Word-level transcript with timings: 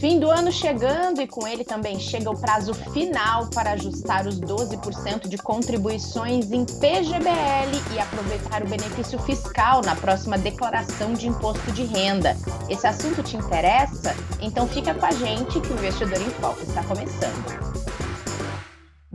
Fim 0.00 0.18
do 0.18 0.28
ano 0.28 0.50
chegando 0.50 1.20
e 1.20 1.26
com 1.28 1.46
ele 1.46 1.62
também 1.62 2.00
chega 2.00 2.28
o 2.28 2.36
prazo 2.36 2.74
final 2.74 3.46
para 3.50 3.72
ajustar 3.72 4.26
os 4.26 4.40
12% 4.40 5.28
de 5.28 5.38
contribuições 5.38 6.50
em 6.50 6.64
PGBL 6.64 7.94
e 7.94 7.98
aproveitar 8.00 8.64
o 8.64 8.68
benefício 8.68 9.20
fiscal 9.20 9.80
na 9.82 9.94
próxima 9.94 10.36
declaração 10.36 11.12
de 11.14 11.28
imposto 11.28 11.70
de 11.70 11.84
renda. 11.84 12.36
Esse 12.68 12.88
assunto 12.88 13.22
te 13.22 13.36
interessa? 13.36 14.16
Então 14.40 14.66
fica 14.66 14.92
com 14.92 15.06
a 15.06 15.12
gente 15.12 15.60
que 15.60 15.72
o 15.72 15.74
Investidor 15.74 16.22
em 16.22 16.30
Foco 16.30 16.60
está 16.60 16.82
começando. 16.82 17.67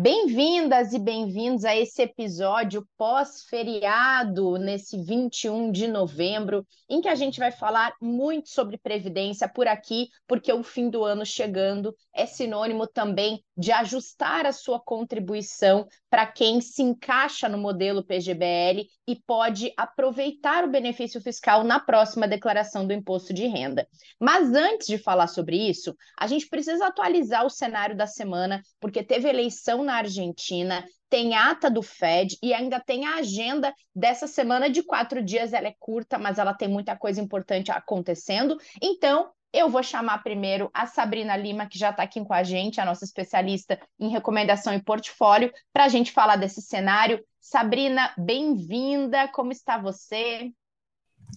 Bem-vindas 0.03 0.91
e 0.91 0.99
bem-vindos 0.99 1.63
a 1.63 1.73
esse 1.73 2.01
episódio 2.01 2.85
pós-feriado, 2.97 4.57
nesse 4.57 5.01
21 5.01 5.71
de 5.71 5.87
novembro, 5.87 6.67
em 6.89 6.99
que 6.99 7.07
a 7.07 7.15
gente 7.15 7.39
vai 7.39 7.53
falar 7.53 7.95
muito 8.01 8.49
sobre 8.49 8.77
previdência 8.77 9.47
por 9.47 9.65
aqui, 9.65 10.09
porque 10.27 10.51
o 10.51 10.61
fim 10.61 10.89
do 10.89 11.05
ano 11.05 11.25
chegando 11.25 11.95
é 12.13 12.25
sinônimo 12.25 12.85
também 12.85 13.41
de 13.55 13.71
ajustar 13.71 14.45
a 14.45 14.51
sua 14.51 14.79
contribuição 14.79 15.87
para 16.09 16.25
quem 16.25 16.59
se 16.61 16.81
encaixa 16.81 17.47
no 17.47 17.57
modelo 17.57 18.03
PGBL 18.03 18.87
e 19.07 19.15
pode 19.15 19.73
aproveitar 19.77 20.63
o 20.63 20.69
benefício 20.69 21.21
fiscal 21.21 21.63
na 21.63 21.79
próxima 21.79 22.27
declaração 22.27 22.85
do 22.85 22.93
imposto 22.93 23.33
de 23.33 23.45
renda. 23.47 23.87
Mas 24.19 24.53
antes 24.53 24.87
de 24.87 24.97
falar 24.97 25.27
sobre 25.27 25.57
isso, 25.57 25.95
a 26.17 26.27
gente 26.27 26.47
precisa 26.47 26.87
atualizar 26.87 27.45
o 27.45 27.49
cenário 27.49 27.95
da 27.95 28.07
semana, 28.07 28.61
porque 28.79 29.03
teve 29.03 29.29
eleição 29.29 29.83
na 29.83 29.95
Argentina, 29.95 30.83
tem 31.13 31.35
ata 31.35 31.69
do 31.69 31.83
Fed 31.83 32.37
e 32.41 32.55
ainda 32.55 32.79
tem 32.79 33.05
a 33.05 33.17
agenda 33.17 33.71
dessa 33.95 34.25
semana 34.25 34.67
de 34.67 34.81
quatro 34.81 35.23
dias. 35.23 35.53
Ela 35.53 35.67
é 35.67 35.75
curta, 35.77 36.17
mas 36.17 36.39
ela 36.39 36.55
tem 36.55 36.67
muita 36.67 36.97
coisa 36.97 37.21
importante 37.21 37.71
acontecendo. 37.71 38.57
Então, 38.81 39.29
eu 39.53 39.69
vou 39.69 39.83
chamar 39.83 40.23
primeiro 40.23 40.69
a 40.73 40.87
Sabrina 40.87 41.37
Lima, 41.37 41.67
que 41.67 41.77
já 41.77 41.91
está 41.91 42.01
aqui 42.01 42.23
com 42.25 42.33
a 42.33 42.41
gente, 42.41 42.81
a 42.81 42.85
nossa 42.85 43.05
especialista 43.05 43.79
em 43.99 44.09
recomendação 44.09 44.73
e 44.73 44.81
portfólio, 44.81 45.53
para 45.71 45.85
a 45.85 45.87
gente 45.87 46.11
falar 46.11 46.37
desse 46.37 46.61
cenário. 46.61 47.23
Sabrina, 47.39 48.11
bem-vinda, 48.17 49.27
como 49.27 49.51
está 49.51 49.77
você? 49.77 50.51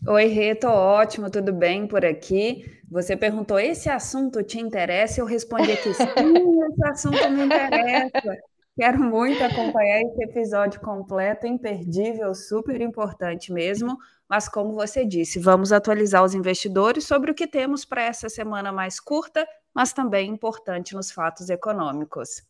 Oi, 0.08 0.26
Rê, 0.26 0.54
tô 0.54 0.68
ótimo, 0.68 1.30
tudo 1.30 1.52
bem 1.52 1.86
por 1.86 2.04
aqui? 2.04 2.64
Você 2.90 3.16
perguntou, 3.16 3.58
esse 3.58 3.90
assunto 3.90 4.42
te 4.42 4.58
interessa? 4.58 5.20
Eu 5.20 5.26
respondi 5.26 5.76
que 5.76 5.92
sim, 5.92 6.04
esse 6.72 6.84
assunto 6.86 7.30
me 7.30 7.44
interessa. 7.44 8.38
Quero 8.78 9.02
muito 9.02 9.42
acompanhar 9.42 10.02
esse 10.02 10.22
episódio 10.22 10.78
completo, 10.82 11.46
imperdível, 11.46 12.34
super 12.34 12.78
importante 12.82 13.50
mesmo. 13.50 13.96
Mas, 14.28 14.50
como 14.50 14.74
você 14.74 15.02
disse, 15.02 15.38
vamos 15.38 15.72
atualizar 15.72 16.22
os 16.22 16.34
investidores 16.34 17.06
sobre 17.06 17.30
o 17.30 17.34
que 17.34 17.46
temos 17.46 17.86
para 17.86 18.02
essa 18.02 18.28
semana 18.28 18.70
mais 18.70 19.00
curta, 19.00 19.48
mas 19.72 19.94
também 19.94 20.28
importante 20.30 20.94
nos 20.94 21.10
fatos 21.10 21.48
econômicos. 21.48 22.42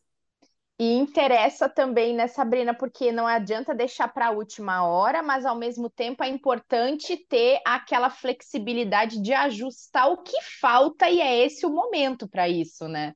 E 0.81 0.95
interessa 0.95 1.69
também, 1.69 2.13
né, 2.13 2.27
Sabrina, 2.27 2.75
porque 2.75 3.13
não 3.13 3.27
adianta 3.27 3.73
deixar 3.73 4.09
para 4.09 4.27
a 4.27 4.31
última 4.31 4.85
hora, 4.85 5.23
mas 5.23 5.47
ao 5.47 5.55
mesmo 5.55 5.89
tempo 5.89 6.25
é 6.25 6.29
importante 6.29 7.17
ter 7.17 7.61
aquela 7.65 8.11
flexibilidade 8.11 9.23
de 9.23 9.33
ajustar 9.33 10.11
o 10.11 10.23
que 10.25 10.37
falta, 10.61 11.09
e 11.09 11.21
é 11.21 11.47
esse 11.47 11.65
o 11.65 11.71
momento 11.71 12.29
para 12.29 12.49
isso, 12.49 12.89
né? 12.89 13.15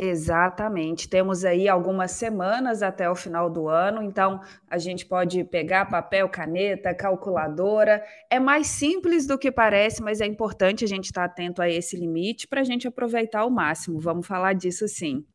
Exatamente. 0.00 1.08
Temos 1.08 1.44
aí 1.44 1.68
algumas 1.68 2.12
semanas 2.12 2.84
até 2.84 3.10
o 3.10 3.16
final 3.16 3.50
do 3.50 3.68
ano, 3.68 4.00
então 4.00 4.40
a 4.70 4.78
gente 4.78 5.04
pode 5.04 5.42
pegar 5.42 5.86
papel, 5.86 6.28
caneta, 6.28 6.94
calculadora. 6.94 8.04
É 8.30 8.38
mais 8.38 8.68
simples 8.68 9.26
do 9.26 9.36
que 9.36 9.50
parece, 9.50 10.00
mas 10.00 10.20
é 10.20 10.26
importante 10.26 10.84
a 10.84 10.88
gente 10.88 11.06
estar 11.06 11.24
atento 11.24 11.60
a 11.60 11.68
esse 11.68 11.96
limite 11.96 12.46
para 12.46 12.60
a 12.60 12.64
gente 12.64 12.86
aproveitar 12.86 13.40
ao 13.40 13.50
máximo. 13.50 13.98
Vamos 13.98 14.24
falar 14.24 14.52
disso 14.52 14.86
sim. 14.86 15.26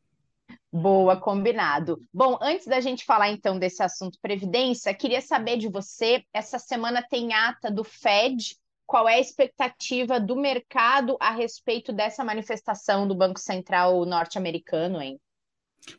Boa, 0.72 1.17
combinado. 1.17 2.02
Bom, 2.14 2.39
antes 2.41 2.66
da 2.66 2.80
gente 2.80 3.03
falar 3.03 3.30
então 3.30 3.59
desse 3.59 3.84
assunto 3.84 4.17
previdência, 4.22 4.94
queria 4.94 5.22
saber 5.22 5.57
de 5.57 5.68
você, 5.68 6.23
essa 6.34 6.57
semana 6.57 7.03
tem 7.07 7.34
ata 7.34 7.69
do 7.69 7.84
Fed 7.84 8.56
qual 8.86 9.08
é 9.08 9.16
a 9.16 9.20
expectativa 9.20 10.20
do 10.20 10.36
mercado 10.36 11.18
a 11.20 11.32
respeito 11.32 11.92
dessa 11.92 12.24
manifestação 12.24 13.08
do 13.08 13.16
Banco 13.16 13.40
Central 13.40 14.06
norte-americano, 14.06 15.02
hein? 15.02 15.20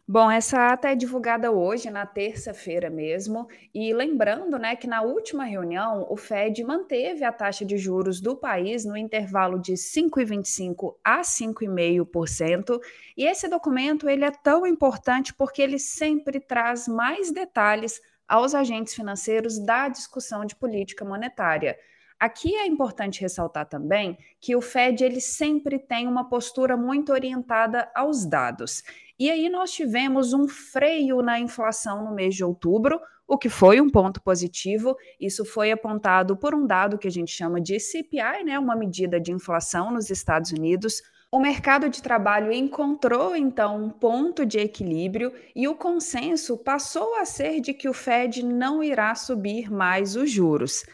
Bom, 0.08 0.30
essa 0.30 0.68
ata 0.68 0.88
é 0.88 0.94
divulgada 0.94 1.50
hoje, 1.50 1.90
na 1.90 2.06
terça-feira 2.06 2.88
mesmo, 2.88 3.46
e 3.72 3.92
lembrando, 3.92 4.58
né, 4.58 4.74
que 4.76 4.86
na 4.86 5.02
última 5.02 5.44
reunião 5.44 6.06
o 6.08 6.16
Fed 6.16 6.64
manteve 6.64 7.22
a 7.22 7.30
taxa 7.30 7.66
de 7.66 7.76
juros 7.76 8.18
do 8.18 8.34
país 8.34 8.84
no 8.86 8.96
intervalo 8.96 9.58
de 9.58 9.74
5,25 9.74 10.96
a 11.04 11.22
5,5%, 11.22 12.80
e 13.14 13.26
esse 13.26 13.46
documento 13.46 14.08
ele 14.08 14.24
é 14.24 14.30
tão 14.30 14.66
importante 14.66 15.34
porque 15.34 15.60
ele 15.60 15.78
sempre 15.78 16.40
traz 16.40 16.88
mais 16.88 17.30
detalhes 17.30 18.00
aos 18.26 18.54
agentes 18.54 18.94
financeiros 18.94 19.58
da 19.58 19.88
discussão 19.88 20.46
de 20.46 20.56
política 20.56 21.04
monetária. 21.04 21.78
Aqui 22.18 22.54
é 22.54 22.66
importante 22.66 23.20
ressaltar 23.20 23.68
também 23.68 24.16
que 24.40 24.54
o 24.54 24.60
Fed 24.60 25.04
ele 25.04 25.20
sempre 25.20 25.78
tem 25.78 26.06
uma 26.06 26.28
postura 26.28 26.76
muito 26.76 27.12
orientada 27.12 27.90
aos 27.94 28.24
dados. 28.24 28.82
E 29.18 29.30
aí 29.30 29.48
nós 29.48 29.72
tivemos 29.72 30.32
um 30.32 30.48
freio 30.48 31.22
na 31.22 31.38
inflação 31.38 32.04
no 32.04 32.14
mês 32.14 32.34
de 32.34 32.44
outubro, 32.44 33.00
o 33.26 33.38
que 33.38 33.48
foi 33.48 33.80
um 33.80 33.88
ponto 33.88 34.20
positivo. 34.22 34.96
Isso 35.20 35.44
foi 35.44 35.70
apontado 35.70 36.36
por 36.36 36.54
um 36.54 36.66
dado 36.66 36.98
que 36.98 37.08
a 37.08 37.10
gente 37.10 37.32
chama 37.32 37.60
de 37.60 37.78
CPI, 37.78 38.44
né, 38.44 38.58
uma 38.58 38.76
medida 38.76 39.20
de 39.20 39.32
inflação 39.32 39.90
nos 39.90 40.10
Estados 40.10 40.50
Unidos. 40.50 41.02
O 41.30 41.40
mercado 41.40 41.88
de 41.88 42.00
trabalho 42.00 42.52
encontrou 42.52 43.34
então 43.34 43.84
um 43.84 43.90
ponto 43.90 44.46
de 44.46 44.58
equilíbrio 44.58 45.32
e 45.54 45.66
o 45.66 45.74
consenso 45.74 46.56
passou 46.56 47.16
a 47.16 47.24
ser 47.24 47.60
de 47.60 47.74
que 47.74 47.88
o 47.88 47.92
Fed 47.92 48.44
não 48.44 48.84
irá 48.84 49.14
subir 49.16 49.68
mais 49.68 50.14
os 50.14 50.30
juros. 50.30 50.84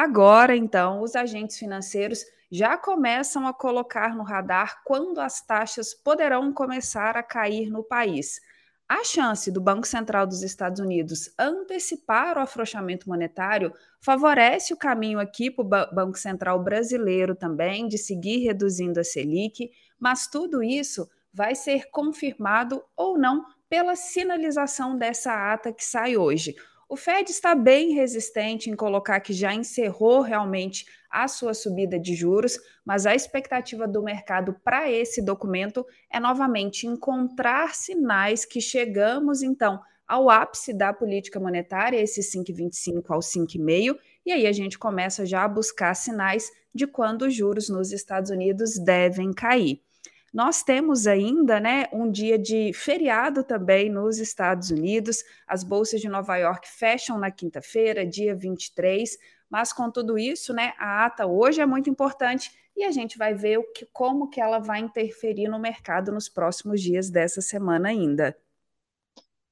Agora, 0.00 0.54
então, 0.54 1.02
os 1.02 1.16
agentes 1.16 1.58
financeiros 1.58 2.24
já 2.52 2.78
começam 2.78 3.48
a 3.48 3.52
colocar 3.52 4.14
no 4.14 4.22
radar 4.22 4.80
quando 4.84 5.20
as 5.20 5.44
taxas 5.44 5.92
poderão 5.92 6.52
começar 6.52 7.16
a 7.16 7.22
cair 7.24 7.68
no 7.68 7.82
país. 7.82 8.40
A 8.88 9.02
chance 9.02 9.50
do 9.50 9.60
Banco 9.60 9.88
Central 9.88 10.24
dos 10.24 10.44
Estados 10.44 10.78
Unidos 10.78 11.34
antecipar 11.36 12.38
o 12.38 12.40
afrouxamento 12.40 13.08
monetário 13.08 13.72
favorece 14.00 14.72
o 14.72 14.76
caminho 14.76 15.18
aqui 15.18 15.50
para 15.50 15.64
o 15.64 15.92
Banco 15.92 16.16
Central 16.16 16.62
brasileiro 16.62 17.34
também 17.34 17.88
de 17.88 17.98
seguir 17.98 18.38
reduzindo 18.44 19.00
a 19.00 19.04
Selic, 19.04 19.68
mas 19.98 20.28
tudo 20.28 20.62
isso 20.62 21.10
vai 21.34 21.56
ser 21.56 21.90
confirmado 21.90 22.84
ou 22.96 23.18
não 23.18 23.44
pela 23.68 23.96
sinalização 23.96 24.96
dessa 24.96 25.52
ata 25.52 25.72
que 25.72 25.84
sai 25.84 26.16
hoje. 26.16 26.54
O 26.90 26.96
Fed 26.96 27.30
está 27.30 27.54
bem 27.54 27.92
resistente 27.92 28.70
em 28.70 28.74
colocar 28.74 29.20
que 29.20 29.34
já 29.34 29.52
encerrou 29.52 30.22
realmente 30.22 30.86
a 31.10 31.28
sua 31.28 31.52
subida 31.52 32.00
de 32.00 32.14
juros, 32.14 32.58
mas 32.82 33.04
a 33.04 33.14
expectativa 33.14 33.86
do 33.86 34.02
mercado 34.02 34.56
para 34.64 34.90
esse 34.90 35.20
documento 35.20 35.84
é 36.10 36.18
novamente 36.18 36.86
encontrar 36.86 37.74
sinais 37.74 38.46
que 38.46 38.58
chegamos 38.58 39.42
então 39.42 39.78
ao 40.06 40.30
ápice 40.30 40.72
da 40.72 40.90
política 40.90 41.38
monetária, 41.38 42.00
esse 42.00 42.22
5,25 42.22 43.04
ao 43.10 43.20
5,5, 43.20 43.98
e 44.24 44.32
aí 44.32 44.46
a 44.46 44.52
gente 44.52 44.78
começa 44.78 45.26
já 45.26 45.44
a 45.44 45.48
buscar 45.48 45.92
sinais 45.92 46.50
de 46.74 46.86
quando 46.86 47.22
os 47.22 47.34
juros 47.34 47.68
nos 47.68 47.92
Estados 47.92 48.30
Unidos 48.30 48.78
devem 48.82 49.34
cair. 49.34 49.82
Nós 50.32 50.62
temos 50.62 51.06
ainda 51.06 51.58
né, 51.58 51.86
um 51.92 52.10
dia 52.10 52.38
de 52.38 52.72
feriado 52.72 53.42
também 53.42 53.88
nos 53.88 54.18
Estados 54.18 54.70
Unidos. 54.70 55.24
As 55.46 55.64
bolsas 55.64 56.00
de 56.00 56.08
Nova 56.08 56.36
York 56.36 56.68
fecham 56.68 57.18
na 57.18 57.30
quinta-feira, 57.30 58.06
dia 58.06 58.34
23. 58.34 59.16
Mas 59.48 59.72
com 59.72 59.90
tudo 59.90 60.18
isso, 60.18 60.52
né, 60.52 60.74
a 60.78 61.06
ata 61.06 61.26
hoje 61.26 61.60
é 61.60 61.66
muito 61.66 61.88
importante 61.88 62.50
e 62.76 62.84
a 62.84 62.90
gente 62.90 63.16
vai 63.16 63.34
ver 63.34 63.58
o 63.58 63.64
que, 63.72 63.86
como 63.86 64.28
que 64.28 64.40
ela 64.40 64.58
vai 64.58 64.80
interferir 64.80 65.48
no 65.48 65.58
mercado 65.58 66.12
nos 66.12 66.28
próximos 66.28 66.80
dias 66.80 67.10
dessa 67.10 67.40
semana 67.40 67.88
ainda. 67.88 68.36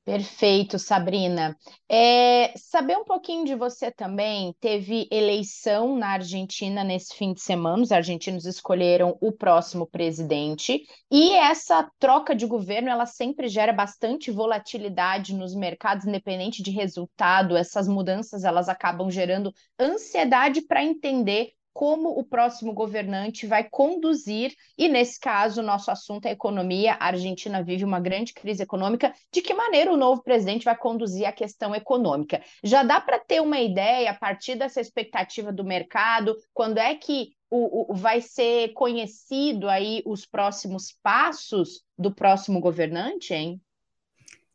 Perfeito, 0.06 0.78
Sabrina. 0.78 1.58
É, 1.88 2.56
saber 2.56 2.96
um 2.96 3.02
pouquinho 3.02 3.44
de 3.44 3.56
você 3.56 3.90
também. 3.90 4.54
Teve 4.60 5.08
eleição 5.10 5.96
na 5.96 6.10
Argentina 6.10 6.84
nesse 6.84 7.16
fim 7.16 7.32
de 7.34 7.40
semana. 7.40 7.82
Os 7.82 7.90
argentinos 7.90 8.46
escolheram 8.46 9.18
o 9.20 9.32
próximo 9.32 9.84
presidente 9.84 10.80
e 11.10 11.32
essa 11.32 11.90
troca 11.98 12.36
de 12.36 12.46
governo 12.46 12.88
ela 12.88 13.04
sempre 13.04 13.48
gera 13.48 13.72
bastante 13.72 14.30
volatilidade 14.30 15.34
nos 15.34 15.56
mercados, 15.56 16.06
independente 16.06 16.62
de 16.62 16.70
resultado. 16.70 17.56
Essas 17.56 17.88
mudanças 17.88 18.44
elas 18.44 18.68
acabam 18.68 19.10
gerando 19.10 19.52
ansiedade 19.76 20.62
para 20.62 20.84
entender 20.84 21.50
como 21.76 22.19
o 22.19 22.25
próximo 22.25 22.73
governante 22.73 23.46
vai 23.46 23.62
conduzir, 23.69 24.55
e 24.78 24.88
nesse 24.88 25.20
caso, 25.20 25.61
nosso 25.61 25.90
assunto 25.90 26.25
é 26.25 26.31
economia. 26.31 26.94
A 26.94 27.08
Argentina 27.08 27.62
vive 27.62 27.84
uma 27.84 28.00
grande 28.00 28.32
crise 28.32 28.62
econômica. 28.62 29.12
De 29.31 29.43
que 29.43 29.52
maneira 29.52 29.93
o 29.93 29.96
novo 29.96 30.23
presidente 30.23 30.64
vai 30.64 30.75
conduzir 30.75 31.26
a 31.26 31.32
questão 31.32 31.75
econômica? 31.75 32.43
Já 32.64 32.82
dá 32.82 32.99
para 32.99 33.19
ter 33.19 33.43
uma 33.43 33.61
ideia, 33.61 34.11
a 34.11 34.14
partir 34.14 34.55
dessa 34.55 34.81
expectativa 34.81 35.52
do 35.52 35.64
mercado, 35.64 36.34
quando 36.55 36.78
é 36.78 36.94
que 36.94 37.32
o, 37.50 37.93
o, 37.93 37.94
vai 37.94 38.23
ser 38.23 38.73
conhecido 38.73 39.69
aí 39.69 40.02
os 40.06 40.25
próximos 40.25 40.96
passos 41.02 41.84
do 41.99 42.11
próximo 42.11 42.58
governante, 42.58 43.34
hein? 43.34 43.61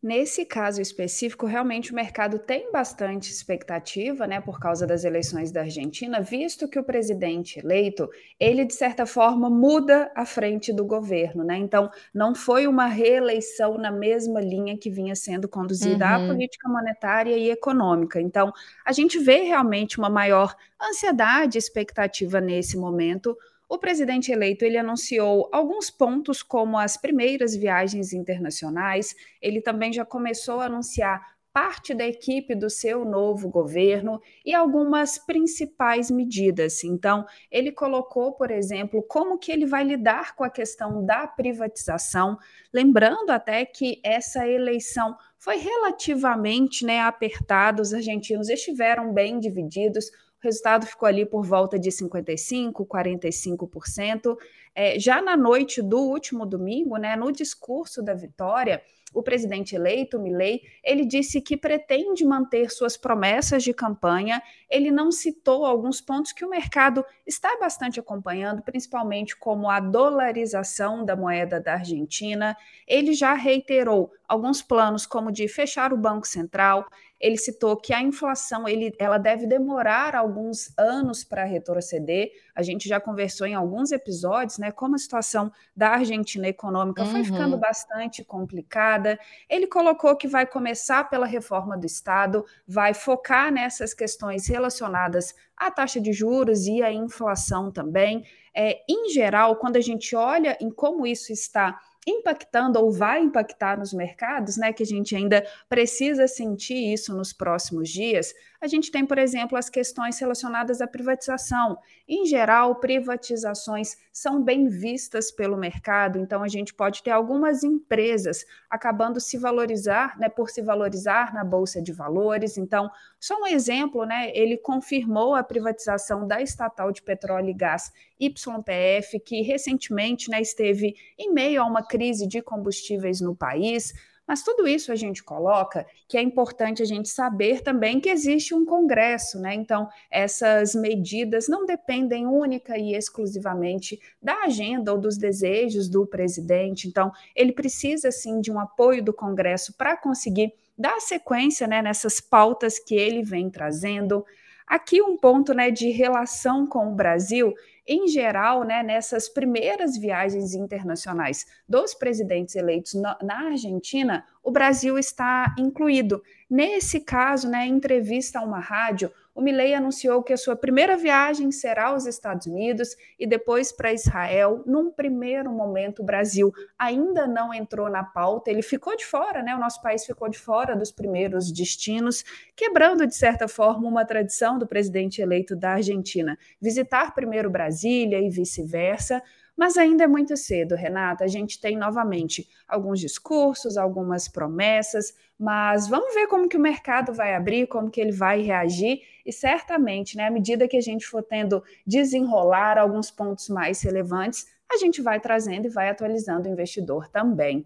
Nesse 0.04 0.46
caso 0.46 0.82
específico, 0.82 1.46
realmente 1.46 1.92
o 1.92 1.96
mercado 1.96 2.40
tem 2.40 2.72
bastante 2.72 3.30
expectativa, 3.32 4.26
né, 4.26 4.42
por 4.42 4.60
causa 4.60 4.88
das 4.88 5.04
eleições 5.04 5.52
da 5.52 5.62
Argentina, 5.62 6.20
visto 6.20 6.68
que 6.68 6.80
o 6.80 6.84
presidente 6.84 7.60
eleito, 7.60 8.10
ele 8.40 8.66
de 8.66 8.74
certa 8.74 9.06
forma 9.06 9.48
muda 9.48 10.12
a 10.16 10.26
frente 10.26 10.74
do 10.74 10.84
governo, 10.84 11.44
né? 11.44 11.56
Então, 11.56 11.92
não 12.12 12.34
foi 12.34 12.66
uma 12.66 12.88
reeleição 12.88 13.78
na 13.78 13.92
mesma 13.92 14.42
linha 14.42 14.76
que 14.76 14.90
vinha 14.90 15.14
sendo 15.14 15.48
conduzida 15.48 16.18
uhum. 16.18 16.26
a 16.26 16.28
política 16.34 16.68
monetária 16.68 17.38
e 17.38 17.52
econômica. 17.52 18.20
Então, 18.20 18.52
a 18.84 18.92
gente 18.92 19.20
vê 19.20 19.44
realmente 19.44 20.00
uma 20.00 20.10
maior 20.10 20.56
ansiedade, 20.82 21.60
expectativa 21.60 22.42
nesse 22.42 22.76
momento 22.76 23.38
o 23.72 23.78
presidente 23.78 24.34
eleito 24.34 24.66
ele 24.66 24.78
anunciou 24.78 25.50
alguns 25.50 25.90
pontos 25.90 26.44
como 26.44 26.78
as 26.78 26.98
primeiras 26.98 27.56
viagens 27.56 28.12
internacionais. 28.12 29.16
Ele 29.42 29.62
também 29.62 29.94
já 29.94 30.04
começou 30.04 30.60
a 30.60 30.66
anunciar 30.66 31.26
parte 31.54 31.94
da 31.94 32.06
equipe 32.06 32.54
do 32.54 32.70
seu 32.70 33.06
novo 33.06 33.48
governo 33.48 34.22
e 34.46 34.54
algumas 34.54 35.18
principais 35.18 36.12
medidas. 36.12 36.84
Então, 36.84 37.26
ele 37.50 37.72
colocou, 37.72 38.34
por 38.34 38.52
exemplo, 38.52 39.02
como 39.04 39.40
que 39.40 39.54
ele 39.54 39.66
vai 39.66 39.86
lidar 39.86 40.36
com 40.36 40.44
a 40.44 40.50
questão 40.50 41.06
da 41.06 41.26
privatização, 41.26 42.38
lembrando 42.74 43.30
até 43.30 43.64
que 43.64 44.02
essa 44.04 44.46
eleição 44.46 45.16
foi 45.38 45.56
relativamente 45.56 46.86
né, 46.86 47.00
apertada, 47.00 47.82
os 47.82 47.94
argentinos 47.94 48.50
estiveram 48.50 49.14
bem 49.14 49.40
divididos, 49.40 50.12
o 50.42 50.48
resultado 50.48 50.86
ficou 50.86 51.08
ali 51.08 51.26
por 51.26 51.46
volta 51.46 51.78
de 51.78 51.90
55%, 51.90 52.86
45%. 52.86 54.38
É, 54.74 55.00
já 55.00 55.22
na 55.22 55.38
noite 55.38 55.82
do 55.82 56.00
último 56.00 56.46
domingo, 56.46 56.98
né, 56.98 57.16
no 57.16 57.32
discurso 57.32 58.02
da 58.02 58.14
vitória, 58.14 58.82
o 59.14 59.22
presidente 59.22 59.76
eleito, 59.76 60.18
Milley, 60.18 60.62
ele 60.82 61.06
disse 61.06 61.42
que 61.42 61.58
pretende 61.58 62.24
manter 62.24 62.72
suas 62.72 62.96
promessas 62.96 63.62
de 63.62 63.74
campanha. 63.74 64.42
Ele 64.70 64.90
não 64.90 65.12
citou 65.12 65.66
alguns 65.66 66.00
pontos 66.00 66.32
que 66.32 66.46
o 66.46 66.50
mercado 66.50 67.04
está 67.28 67.58
bastante 67.60 68.00
acompanhando, 68.00 68.62
principalmente 68.62 69.36
como 69.36 69.70
a 69.70 69.82
dolarização 69.82 71.04
da 71.04 71.16
moeda 71.16 71.60
da 71.60 71.74
Argentina. 71.74 72.56
Ele 72.88 73.14
já 73.14 73.34
reiterou 73.34 74.12
alguns 74.28 74.62
planos 74.62 75.06
como 75.06 75.30
de 75.30 75.46
fechar 75.50 75.92
o 75.92 75.98
Banco 75.98 76.26
Central, 76.26 76.88
ele 77.22 77.38
citou 77.38 77.78
que 77.78 77.94
a 77.94 78.02
inflação 78.02 78.68
ele, 78.68 78.94
ela 78.98 79.18
deve 79.20 79.46
demorar 79.46 80.16
alguns 80.16 80.74
anos 80.78 81.24
para 81.24 81.44
retroceder. 81.44 82.32
A 82.56 82.64
gente 82.64 82.90
já 82.90 83.00
conversou 83.00 83.46
em 83.46 83.54
alguns 83.54 83.92
episódios, 83.92 84.58
né, 84.58 84.72
como 84.72 84.96
a 84.96 84.98
situação 84.98 85.52
da 85.76 85.90
Argentina 85.90 86.48
econômica 86.48 87.04
uhum. 87.04 87.12
foi 87.12 87.24
ficando 87.24 87.58
bastante 87.58 88.24
complicada. 88.24 89.20
Ele 89.48 89.68
colocou 89.68 90.16
que 90.16 90.28
vai 90.28 90.48
começar 90.48 91.10
pela 91.10 91.28
reforma 91.28 91.78
do 91.78 91.86
Estado, 91.86 92.44
vai 92.68 92.94
focar 92.94 93.52
nessas 93.52 93.94
questões 93.94 94.48
relacionadas 94.48 95.36
à 95.56 95.70
taxa 95.70 96.02
de 96.02 96.12
juros 96.12 96.66
e 96.66 96.82
à 96.82 96.92
inflação 96.92 97.72
também. 97.72 98.26
É, 98.54 98.82
em 98.90 99.10
geral, 99.10 99.56
quando 99.58 99.78
a 99.78 99.82
gente 99.82 100.16
olha 100.16 100.58
em 100.60 100.70
como 100.70 101.06
isso 101.06 101.32
está 101.32 101.80
impactando 102.08 102.80
ou 102.80 102.92
vai 102.92 103.22
impactar 103.22 103.78
nos 103.78 103.94
mercados, 103.94 104.58
né, 104.58 104.74
que 104.74 104.82
a 104.82 104.86
gente 104.86 105.16
ainda 105.16 105.46
precisa 105.70 106.28
sentir 106.28 106.94
isso 106.94 107.16
nos 107.16 107.32
próximos 107.32 107.90
dias, 107.90 108.34
a 108.60 108.68
gente 108.68 108.92
tem, 108.92 109.06
por 109.06 109.18
exemplo, 109.18 109.58
as 109.58 109.70
questões 109.70 110.20
relacionadas 110.20 110.82
à 110.82 110.88
privatização. 110.88 111.78
Em 112.14 112.26
geral, 112.26 112.76
privatizações 112.76 113.96
são 114.12 114.44
bem 114.44 114.68
vistas 114.68 115.32
pelo 115.32 115.56
mercado, 115.56 116.20
então 116.20 116.44
a 116.44 116.48
gente 116.50 116.74
pode 116.74 117.02
ter 117.02 117.12
algumas 117.12 117.64
empresas 117.64 118.46
acabando 118.70 119.18
se 119.18 119.38
valorizar, 119.38 120.20
né, 120.20 120.28
por 120.28 120.50
se 120.50 120.62
valorizar 120.62 121.34
na 121.34 121.46
bolsa 121.46 121.82
de 121.82 121.94
valores. 121.94 122.58
Então, 122.58 122.92
só 123.18 123.40
um 123.42 123.48
exemplo, 123.48 124.04
né, 124.04 124.30
ele 124.36 124.58
confirmou 124.58 125.36
a 125.36 125.42
privatização 125.42 126.28
da 126.28 126.42
estatal 126.42 126.92
de 126.92 127.02
petróleo 127.02 127.52
e 127.52 127.54
gás 127.54 127.94
YPF, 128.20 129.18
que 129.22 129.42
recentemente, 129.42 130.30
né, 130.30 130.42
esteve 130.42 130.94
em 131.18 131.32
meio 131.32 131.62
a 131.62 131.66
uma 131.66 131.82
crise 131.82 132.28
de 132.28 132.42
combustíveis 132.42 133.22
no 133.22 133.34
país. 133.34 133.94
Mas 134.28 134.44
tudo 134.44 134.68
isso 134.68 134.92
a 134.92 134.96
gente 134.96 135.24
coloca 135.24 135.86
que 136.08 136.18
é 136.18 136.22
importante 136.22 136.82
a 136.82 136.86
gente 136.86 137.10
saber 137.10 137.62
também 137.62 138.00
que 138.00 138.10
existe 138.10 138.54
um 138.54 138.66
Congresso, 138.66 139.40
né? 139.40 139.54
Então, 139.54 139.90
essas 140.10 140.74
medidas 140.74 141.48
não 141.48 141.66
dependem 141.66 142.26
única 142.26 142.78
e 142.78 142.94
exclusivamente 142.96 144.00
da 144.22 144.44
agenda 144.44 144.94
ou 144.94 145.00
dos 145.00 145.18
desejos 145.18 145.90
do 145.90 146.06
presidente. 146.06 146.88
Então, 146.88 147.12
ele 147.36 147.52
precisa 147.52 148.12
sim 148.12 148.40
de 148.40 148.52
um 148.52 148.60
apoio 148.60 149.04
do 149.04 149.14
Congresso 149.14 149.74
para 149.74 149.98
conseguir 149.98 150.54
dar 150.78 151.00
sequência 151.00 151.68
né, 151.68 151.82
nessas 151.82 152.20
pautas 152.20 152.80
que 152.80 152.96
ele 152.96 153.24
vem 153.24 153.50
trazendo. 153.50 154.26
Aqui 154.72 155.02
um 155.02 155.18
ponto 155.18 155.54
né, 155.54 155.70
de 155.70 155.90
relação 155.90 156.66
com 156.66 156.94
o 156.94 156.96
Brasil, 156.96 157.54
em 157.86 158.08
geral, 158.08 158.64
né, 158.64 158.82
nessas 158.82 159.28
primeiras 159.28 159.98
viagens 159.98 160.54
internacionais 160.54 161.46
dos 161.68 161.94
presidentes 161.94 162.56
eleitos 162.56 162.94
na, 162.94 163.18
na 163.22 163.48
Argentina, 163.48 164.26
o 164.42 164.50
Brasil 164.50 164.98
está 164.98 165.54
incluído. 165.60 166.24
Nesse 166.50 167.02
caso, 167.02 167.50
né, 167.50 167.68
em 167.68 167.74
entrevista 167.74 168.40
a 168.40 168.44
uma 168.44 168.62
rádio, 168.62 169.12
o 169.34 169.42
Milley 169.42 169.74
anunciou 169.74 170.22
que 170.22 170.34
a 170.34 170.38
sua 170.38 170.56
primeira 170.56 170.98
viagem 170.98 171.52
será 171.52 171.88
aos 171.88 172.06
Estados 172.06 172.48
Unidos 172.48 172.96
e 173.18 173.26
depois 173.26 173.72
para 173.72 173.94
Israel. 173.94 174.64
Num 174.66 174.92
primeiro 174.92 175.52
momento, 175.52 176.02
o 176.02 176.06
Brasil 176.06 176.52
ainda 176.78 177.26
não 177.26 177.54
entrou 177.54 177.90
na 177.90 178.04
pauta, 178.04 178.52
ele 178.52 178.62
ficou 178.62 178.96
de 178.96 179.06
fora, 179.06 179.42
né? 179.42 179.56
O 179.56 179.60
nosso 179.60 179.82
país 179.82 180.06
ficou 180.06 180.30
de 180.30 180.38
fora 180.38 180.76
dos 180.76 180.92
primeiros 180.92 181.52
destinos, 181.52 182.24
quebrando, 182.56 183.08
de 183.08 183.16
certa 183.16 183.48
forma, 183.48 183.88
uma 183.88 184.06
tradição 184.06 184.60
do 184.60 184.68
presidente 184.68 185.22
eleito 185.22 185.56
da 185.56 185.74
Argentina, 185.74 186.38
visitar 186.60 187.14
primeiro 187.14 187.50
Brasília 187.50 188.20
e 188.20 188.30
vice-versa. 188.30 189.24
Mas 189.58 189.78
ainda 189.78 190.06
é 190.06 190.08
muito 190.08 190.36
cedo, 190.38 190.76
Renata. 190.76 191.24
A 191.24 191.28
gente 191.28 191.60
tem 191.60 191.78
novamente 191.78 192.48
alguns 192.68 193.00
discursos, 193.00 193.78
algumas 193.78 194.28
promessas, 194.28 195.14
mas 195.38 195.88
vamos 195.88 196.14
ver 196.14 196.28
como 196.28 196.48
que 196.48 196.58
o 196.58 196.60
mercado 196.60 197.14
vai 197.14 197.36
abrir, 197.36 197.68
como 197.68 197.90
que 197.90 198.00
ele 198.00 198.12
vai 198.12 198.42
reagir 198.42 199.02
e 199.26 199.32
certamente, 199.32 200.18
né, 200.18 200.28
à 200.28 200.32
medida 200.32 200.68
que 200.68 200.78
a 200.78 200.82
gente 200.82 201.06
for 201.06 201.24
tendo 201.24 201.64
desenrolar 201.86 202.78
alguns 202.78 203.12
pontos 203.12 203.50
mais 203.50 203.82
relevantes, 203.82 204.46
a 204.72 204.78
gente 204.78 205.02
vai 205.02 205.20
trazendo 205.20 205.66
e 205.66 205.70
vai 205.70 205.90
atualizando 205.90 206.48
o 206.48 206.52
investidor 206.52 207.08
também. 207.10 207.66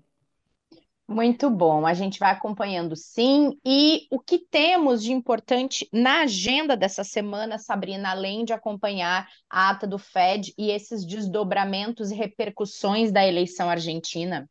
Muito 1.08 1.52
bom, 1.52 1.86
a 1.86 1.94
gente 1.94 2.18
vai 2.18 2.32
acompanhando 2.32 2.96
sim. 2.96 3.60
E 3.64 4.08
o 4.10 4.20
que 4.20 4.40
temos 4.40 5.04
de 5.04 5.14
importante 5.14 5.88
na 5.94 6.22
agenda 6.22 6.76
dessa 6.76 7.04
semana, 7.04 7.60
Sabrina, 7.60 8.10
além 8.10 8.44
de 8.44 8.54
acompanhar 8.54 9.28
a 9.48 9.70
ata 9.70 9.86
do 9.86 10.00
Fed 10.00 10.52
e 10.58 10.72
esses 10.72 11.06
desdobramentos 11.06 12.10
e 12.10 12.16
repercussões 12.16 13.12
da 13.12 13.26
eleição 13.26 13.70
argentina? 13.70 14.50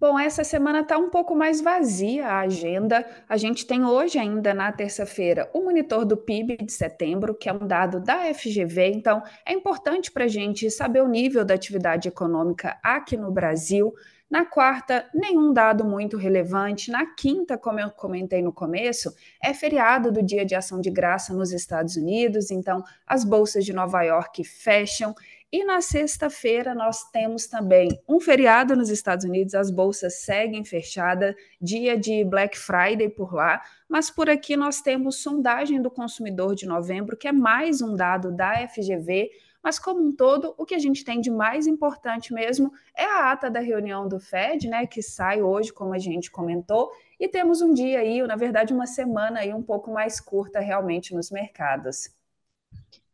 Bom, 0.00 0.18
essa 0.18 0.42
semana 0.42 0.80
está 0.80 0.96
um 0.96 1.10
pouco 1.10 1.36
mais 1.36 1.60
vazia 1.60 2.26
a 2.26 2.40
agenda. 2.40 3.04
A 3.28 3.36
gente 3.36 3.66
tem 3.66 3.84
hoje 3.84 4.18
ainda, 4.18 4.54
na 4.54 4.72
terça-feira, 4.72 5.50
o 5.52 5.62
monitor 5.62 6.06
do 6.06 6.16
PIB 6.16 6.56
de 6.56 6.72
setembro, 6.72 7.34
que 7.34 7.50
é 7.50 7.52
um 7.52 7.66
dado 7.66 8.00
da 8.00 8.32
FGV. 8.32 8.92
Então, 8.94 9.22
é 9.44 9.52
importante 9.52 10.10
para 10.10 10.24
a 10.24 10.28
gente 10.28 10.70
saber 10.70 11.02
o 11.02 11.08
nível 11.08 11.44
da 11.44 11.52
atividade 11.52 12.08
econômica 12.08 12.78
aqui 12.82 13.14
no 13.14 13.30
Brasil. 13.30 13.92
Na 14.30 14.44
quarta, 14.44 15.10
nenhum 15.12 15.52
dado 15.52 15.84
muito 15.84 16.16
relevante. 16.16 16.88
Na 16.88 17.04
quinta, 17.04 17.58
como 17.58 17.80
eu 17.80 17.90
comentei 17.90 18.40
no 18.40 18.52
começo, 18.52 19.12
é 19.42 19.52
feriado 19.52 20.12
do 20.12 20.22
Dia 20.22 20.46
de 20.46 20.54
Ação 20.54 20.80
de 20.80 20.88
Graça 20.88 21.34
nos 21.34 21.50
Estados 21.50 21.96
Unidos, 21.96 22.52
então 22.52 22.84
as 23.04 23.24
bolsas 23.24 23.64
de 23.64 23.72
Nova 23.72 24.02
York 24.02 24.44
fecham. 24.44 25.16
E 25.52 25.64
na 25.64 25.80
sexta-feira 25.80 26.76
nós 26.76 27.10
temos 27.10 27.48
também 27.48 27.88
um 28.08 28.20
feriado 28.20 28.76
nos 28.76 28.88
Estados 28.88 29.24
Unidos, 29.24 29.52
as 29.52 29.68
bolsas 29.68 30.20
seguem 30.20 30.64
fechadas, 30.64 31.34
dia 31.60 31.98
de 31.98 32.24
Black 32.24 32.56
Friday 32.56 33.08
por 33.08 33.34
lá, 33.34 33.60
mas 33.88 34.10
por 34.10 34.30
aqui 34.30 34.56
nós 34.56 34.80
temos 34.80 35.16
sondagem 35.16 35.82
do 35.82 35.90
consumidor 35.90 36.54
de 36.54 36.66
novembro, 36.66 37.16
que 37.16 37.26
é 37.26 37.32
mais 37.32 37.82
um 37.82 37.96
dado 37.96 38.30
da 38.30 38.68
FGV, 38.68 39.28
mas 39.62 39.78
como 39.78 40.02
um 40.02 40.14
todo, 40.14 40.54
o 40.56 40.64
que 40.64 40.74
a 40.74 40.78
gente 40.78 41.04
tem 41.04 41.20
de 41.20 41.30
mais 41.30 41.66
importante 41.66 42.32
mesmo 42.32 42.72
é 42.96 43.04
a 43.04 43.32
ata 43.32 43.50
da 43.50 43.60
reunião 43.60 44.08
do 44.08 44.18
Fed, 44.18 44.68
né, 44.68 44.86
que 44.86 45.02
sai 45.02 45.42
hoje, 45.42 45.72
como 45.72 45.94
a 45.94 45.98
gente 45.98 46.30
comentou, 46.30 46.90
e 47.18 47.28
temos 47.28 47.60
um 47.60 47.72
dia 47.72 48.00
aí, 48.00 48.22
na 48.22 48.36
verdade, 48.36 48.72
uma 48.72 48.86
semana 48.86 49.40
aí 49.40 49.52
um 49.52 49.62
pouco 49.62 49.90
mais 49.90 50.20
curta 50.20 50.60
realmente 50.60 51.14
nos 51.14 51.30
mercados. 51.30 52.10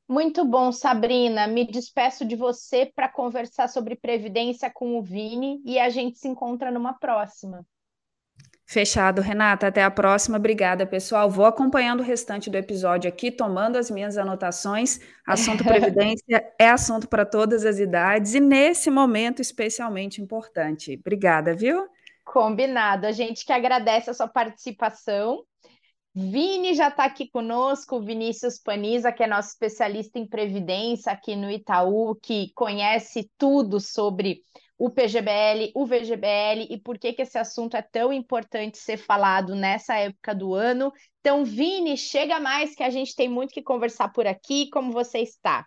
Muito 0.08 0.44
bom, 0.44 0.70
Sabrina. 0.70 1.48
Me 1.48 1.66
despeço 1.66 2.24
de 2.24 2.36
você 2.36 2.86
para 2.86 3.08
conversar 3.08 3.68
sobre 3.68 3.96
previdência 3.96 4.70
com 4.70 4.96
o 4.96 5.02
Vini 5.02 5.60
e 5.64 5.80
a 5.80 5.90
gente 5.90 6.18
se 6.18 6.28
encontra 6.28 6.70
numa 6.70 6.92
próxima. 6.94 7.66
Fechado, 8.68 9.22
Renata. 9.22 9.68
Até 9.68 9.84
a 9.84 9.90
próxima. 9.90 10.38
Obrigada, 10.38 10.84
pessoal. 10.84 11.30
Vou 11.30 11.46
acompanhando 11.46 12.00
o 12.00 12.02
restante 12.02 12.50
do 12.50 12.56
episódio 12.56 13.08
aqui, 13.08 13.30
tomando 13.30 13.76
as 13.76 13.88
minhas 13.88 14.18
anotações. 14.18 14.98
Assunto 15.24 15.62
Previdência 15.64 16.44
é 16.58 16.68
assunto 16.68 17.08
para 17.08 17.24
todas 17.24 17.64
as 17.64 17.78
idades 17.78 18.34
e 18.34 18.40
nesse 18.40 18.90
momento 18.90 19.40
especialmente 19.40 20.20
importante. 20.20 20.98
Obrigada, 21.00 21.54
viu? 21.54 21.86
Combinado. 22.24 23.06
A 23.06 23.12
gente 23.12 23.46
que 23.46 23.52
agradece 23.52 24.10
a 24.10 24.14
sua 24.14 24.26
participação. 24.26 25.44
Vini 26.12 26.74
já 26.74 26.88
está 26.88 27.04
aqui 27.04 27.28
conosco, 27.28 28.00
Vinícius 28.00 28.58
Paniza, 28.58 29.12
que 29.12 29.22
é 29.22 29.26
nosso 29.28 29.50
especialista 29.50 30.18
em 30.18 30.26
previdência 30.26 31.12
aqui 31.12 31.36
no 31.36 31.48
Itaú, 31.48 32.16
que 32.16 32.50
conhece 32.54 33.30
tudo 33.38 33.78
sobre 33.78 34.40
o 34.78 34.90
PGBL, 34.90 35.72
o 35.74 35.86
VGBL 35.86 36.66
e 36.68 36.78
por 36.78 36.98
que, 36.98 37.12
que 37.12 37.22
esse 37.22 37.38
assunto 37.38 37.76
é 37.76 37.82
tão 37.82 38.12
importante 38.12 38.78
ser 38.78 38.98
falado 38.98 39.54
nessa 39.54 39.96
época 39.96 40.34
do 40.34 40.54
ano. 40.54 40.92
Então, 41.20 41.44
Vini, 41.44 41.96
chega 41.96 42.38
mais 42.38 42.74
que 42.74 42.82
a 42.82 42.90
gente 42.90 43.14
tem 43.14 43.28
muito 43.28 43.52
que 43.52 43.62
conversar 43.62 44.10
por 44.10 44.26
aqui. 44.26 44.68
Como 44.70 44.92
você 44.92 45.20
está? 45.20 45.66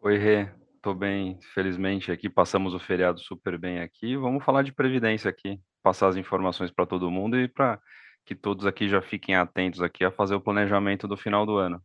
Oi, 0.00 0.16
Rê. 0.16 0.48
Tô 0.82 0.94
bem, 0.94 1.38
felizmente 1.52 2.10
aqui 2.10 2.30
passamos 2.30 2.72
o 2.72 2.78
feriado 2.78 3.20
super 3.20 3.58
bem 3.58 3.80
aqui. 3.80 4.16
Vamos 4.16 4.42
falar 4.42 4.62
de 4.62 4.72
previdência 4.72 5.28
aqui, 5.28 5.60
passar 5.82 6.08
as 6.08 6.16
informações 6.16 6.70
para 6.70 6.86
todo 6.86 7.10
mundo 7.10 7.38
e 7.38 7.46
para 7.46 7.78
que 8.24 8.34
todos 8.34 8.64
aqui 8.64 8.88
já 8.88 9.02
fiquem 9.02 9.34
atentos 9.34 9.82
aqui 9.82 10.02
a 10.02 10.10
fazer 10.10 10.34
o 10.34 10.40
planejamento 10.40 11.06
do 11.06 11.18
final 11.18 11.44
do 11.44 11.56
ano. 11.56 11.82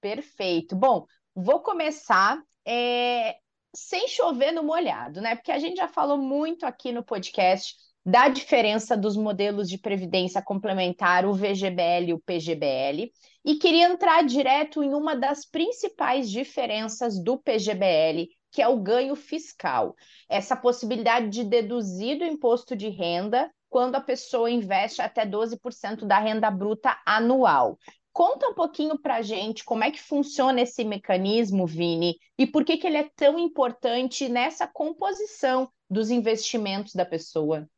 Perfeito. 0.00 0.76
Bom, 0.76 1.04
vou 1.34 1.60
começar 1.60 2.40
é, 2.64 3.34
sem 3.74 4.08
chover 4.08 4.52
no 4.52 4.62
molhado, 4.62 5.20
né? 5.20 5.34
Porque 5.34 5.52
a 5.52 5.58
gente 5.58 5.76
já 5.76 5.88
falou 5.88 6.18
muito 6.18 6.64
aqui 6.64 6.92
no 6.92 7.04
podcast 7.04 7.74
da 8.04 8.28
diferença 8.28 8.96
dos 8.96 9.16
modelos 9.16 9.68
de 9.68 9.78
previdência 9.78 10.40
complementar, 10.40 11.26
o 11.26 11.34
VGBL 11.34 12.10
e 12.10 12.12
o 12.12 12.20
PGBL, 12.20 13.12
e 13.44 13.56
queria 13.56 13.88
entrar 13.88 14.22
direto 14.24 14.80
em 14.82 14.94
uma 14.94 15.16
das 15.16 15.44
principais 15.44 16.30
diferenças 16.30 17.20
do 17.20 17.36
PGBL, 17.36 18.28
que 18.52 18.62
é 18.62 18.68
o 18.68 18.80
ganho 18.80 19.16
fiscal. 19.16 19.96
Essa 20.28 20.56
possibilidade 20.56 21.28
de 21.28 21.42
deduzir 21.42 22.18
do 22.18 22.24
imposto 22.24 22.76
de 22.76 22.88
renda 22.88 23.50
quando 23.68 23.96
a 23.96 24.00
pessoa 24.00 24.48
investe 24.48 25.02
até 25.02 25.26
12% 25.26 26.06
da 26.06 26.18
renda 26.18 26.50
bruta 26.50 26.96
anual. 27.04 27.76
Conta 28.16 28.48
um 28.48 28.54
pouquinho 28.54 28.98
para 28.98 29.16
a 29.16 29.20
gente 29.20 29.62
como 29.62 29.84
é 29.84 29.90
que 29.90 30.00
funciona 30.00 30.62
esse 30.62 30.82
mecanismo, 30.82 31.66
Vini, 31.66 32.16
e 32.38 32.46
por 32.46 32.64
que, 32.64 32.78
que 32.78 32.86
ele 32.86 32.96
é 32.96 33.10
tão 33.14 33.38
importante 33.38 34.26
nessa 34.26 34.66
composição 34.66 35.70
dos 35.88 36.10
investimentos 36.10 36.94
da 36.94 37.04
pessoa. 37.04 37.68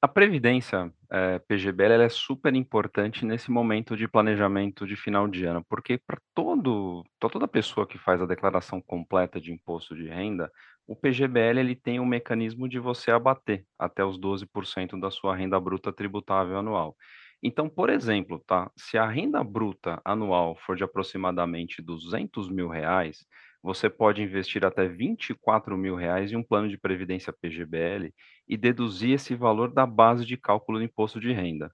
A 0.00 0.06
previdência 0.06 0.94
é, 1.10 1.40
PGBL 1.40 2.04
é 2.04 2.08
super 2.08 2.54
importante 2.54 3.26
nesse 3.26 3.50
momento 3.50 3.96
de 3.96 4.06
planejamento 4.06 4.86
de 4.86 4.94
final 4.94 5.26
de 5.26 5.44
ano, 5.44 5.64
porque 5.68 5.98
para 5.98 6.20
todo, 6.32 7.04
toda 7.18 7.48
pessoa 7.48 7.84
que 7.84 7.98
faz 7.98 8.22
a 8.22 8.26
declaração 8.26 8.80
completa 8.80 9.40
de 9.40 9.52
imposto 9.52 9.96
de 9.96 10.06
renda, 10.06 10.52
o 10.86 10.94
PGBL 10.94 11.58
ele 11.58 11.74
tem 11.74 11.98
um 11.98 12.06
mecanismo 12.06 12.68
de 12.68 12.78
você 12.78 13.10
abater 13.10 13.64
até 13.76 14.04
os 14.04 14.16
12% 14.20 15.00
da 15.00 15.10
sua 15.10 15.34
renda 15.34 15.58
bruta 15.58 15.92
tributável 15.92 16.58
anual. 16.58 16.96
Então, 17.42 17.68
por 17.68 17.90
exemplo, 17.90 18.38
tá? 18.46 18.70
Se 18.76 18.96
a 18.96 19.06
renda 19.08 19.42
bruta 19.42 20.00
anual 20.04 20.56
for 20.56 20.76
de 20.76 20.84
aproximadamente 20.84 21.82
200 21.82 22.48
mil 22.48 22.68
reais, 22.68 23.26
você 23.62 23.88
pode 23.90 24.22
investir 24.22 24.64
até 24.64 24.86
24 24.88 25.76
mil 25.76 25.94
reais 25.96 26.32
em 26.32 26.36
um 26.36 26.42
plano 26.42 26.68
de 26.68 26.78
previdência 26.78 27.32
PGBL 27.32 28.12
e 28.48 28.56
deduzir 28.56 29.12
esse 29.14 29.34
valor 29.34 29.72
da 29.72 29.86
base 29.86 30.24
de 30.24 30.36
cálculo 30.36 30.78
do 30.78 30.84
imposto 30.84 31.20
de 31.20 31.32
renda. 31.32 31.72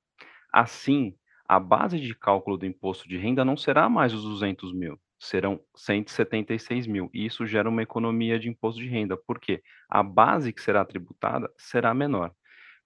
Assim, 0.52 1.14
a 1.48 1.60
base 1.60 2.00
de 2.00 2.14
cálculo 2.14 2.58
do 2.58 2.66
imposto 2.66 3.08
de 3.08 3.18
renda 3.18 3.44
não 3.44 3.56
será 3.56 3.88
mais 3.88 4.14
os 4.14 4.24
200 4.24 4.72
mil, 4.74 4.98
serão 5.18 5.60
176 5.76 6.86
mil. 6.86 7.10
E 7.14 7.26
isso 7.26 7.46
gera 7.46 7.68
uma 7.68 7.82
economia 7.82 8.38
de 8.38 8.48
imposto 8.48 8.80
de 8.80 8.88
renda, 8.88 9.16
porque 9.26 9.62
a 9.90 10.02
base 10.02 10.52
que 10.52 10.62
será 10.62 10.84
tributada 10.84 11.50
será 11.58 11.94
menor. 11.94 12.32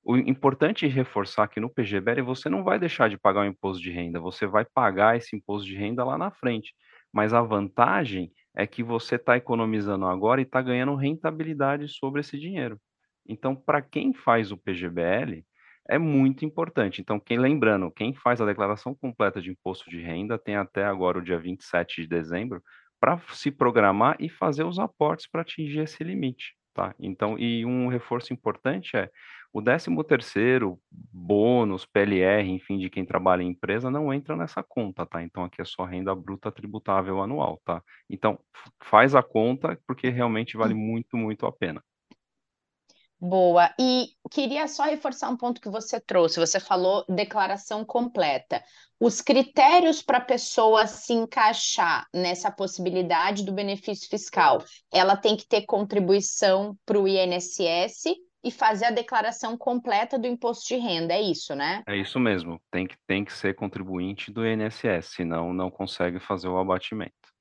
O 0.04 0.16
importante 0.16 0.86
reforçar 0.86 1.48
que 1.48 1.60
no 1.60 1.70
PGBL 1.70 2.22
você 2.22 2.48
não 2.48 2.64
vai 2.64 2.78
deixar 2.78 3.08
de 3.08 3.18
pagar 3.18 3.42
o 3.42 3.46
imposto 3.46 3.82
de 3.82 3.90
renda, 3.90 4.18
você 4.20 4.46
vai 4.46 4.64
pagar 4.64 5.16
esse 5.16 5.36
imposto 5.36 5.66
de 5.66 5.76
renda 5.76 6.04
lá 6.04 6.18
na 6.18 6.30
frente. 6.30 6.74
Mas 7.12 7.32
a 7.32 7.42
vantagem 7.42 8.32
é 8.56 8.66
que 8.66 8.82
você 8.82 9.16
está 9.16 9.36
economizando 9.36 10.06
agora 10.06 10.40
e 10.40 10.44
está 10.44 10.60
ganhando 10.60 10.94
rentabilidade 10.96 11.88
sobre 11.88 12.20
esse 12.20 12.38
dinheiro. 12.38 12.78
Então, 13.26 13.54
para 13.54 13.80
quem 13.80 14.12
faz 14.12 14.50
o 14.50 14.56
PGBL, 14.56 15.44
é 15.88 15.98
muito 15.98 16.44
importante. 16.44 17.00
Então, 17.00 17.20
quem 17.20 17.38
lembrando, 17.38 17.90
quem 17.90 18.14
faz 18.14 18.40
a 18.40 18.46
declaração 18.46 18.94
completa 18.94 19.40
de 19.40 19.50
imposto 19.50 19.88
de 19.90 20.00
renda 20.00 20.38
tem 20.38 20.56
até 20.56 20.84
agora 20.84 21.18
o 21.18 21.22
dia 21.22 21.38
27 21.38 22.02
de 22.02 22.08
dezembro 22.08 22.62
para 23.00 23.18
se 23.30 23.50
programar 23.50 24.16
e 24.20 24.28
fazer 24.28 24.64
os 24.64 24.78
aportes 24.78 25.28
para 25.28 25.42
atingir 25.42 25.80
esse 25.80 26.04
limite, 26.04 26.54
tá? 26.72 26.94
Então, 26.98 27.36
e 27.38 27.64
um 27.66 27.88
reforço 27.88 28.32
importante 28.32 28.96
é 28.96 29.10
o 29.52 29.60
13º 29.60 30.78
bônus, 30.90 31.84
PLR, 31.84 32.48
enfim, 32.48 32.78
de 32.78 32.88
quem 32.88 33.04
trabalha 33.04 33.42
em 33.42 33.48
empresa 33.48 33.90
não 33.90 34.12
entra 34.12 34.34
nessa 34.34 34.62
conta, 34.62 35.04
tá? 35.04 35.22
Então 35.22 35.44
aqui 35.44 35.60
é 35.60 35.64
só 35.64 35.84
renda 35.84 36.14
bruta 36.14 36.50
tributável 36.50 37.20
anual, 37.20 37.60
tá? 37.64 37.82
Então 38.08 38.38
faz 38.82 39.14
a 39.14 39.22
conta 39.22 39.78
porque 39.86 40.08
realmente 40.08 40.56
vale 40.56 40.74
muito, 40.74 41.16
muito 41.16 41.46
a 41.46 41.52
pena. 41.52 41.82
Boa. 43.20 43.72
E 43.78 44.08
queria 44.32 44.66
só 44.66 44.82
reforçar 44.82 45.28
um 45.28 45.36
ponto 45.36 45.60
que 45.60 45.70
você 45.70 46.00
trouxe. 46.00 46.40
Você 46.40 46.58
falou 46.58 47.04
declaração 47.08 47.84
completa. 47.84 48.60
Os 48.98 49.20
critérios 49.20 50.02
para 50.02 50.18
a 50.18 50.24
pessoa 50.24 50.88
se 50.88 51.12
encaixar 51.12 52.08
nessa 52.12 52.50
possibilidade 52.50 53.44
do 53.44 53.52
benefício 53.52 54.08
fiscal, 54.08 54.64
ela 54.92 55.16
tem 55.16 55.36
que 55.36 55.46
ter 55.46 55.62
contribuição 55.66 56.76
para 56.84 56.98
o 56.98 57.06
INSS 57.06 58.16
e 58.44 58.50
fazer 58.50 58.86
a 58.86 58.90
declaração 58.90 59.56
completa 59.56 60.18
do 60.18 60.26
imposto 60.26 60.66
de 60.68 60.76
renda, 60.76 61.14
é 61.14 61.20
isso, 61.20 61.54
né? 61.54 61.82
É 61.86 61.96
isso 61.96 62.18
mesmo, 62.18 62.60
tem 62.70 62.86
que, 62.86 62.96
tem 63.06 63.24
que 63.24 63.32
ser 63.32 63.54
contribuinte 63.54 64.30
do 64.32 64.46
INSS, 64.46 65.14
senão 65.14 65.52
não 65.52 65.70
consegue 65.70 66.18
fazer 66.18 66.48
o 66.48 66.58
abatimento. 66.58 67.32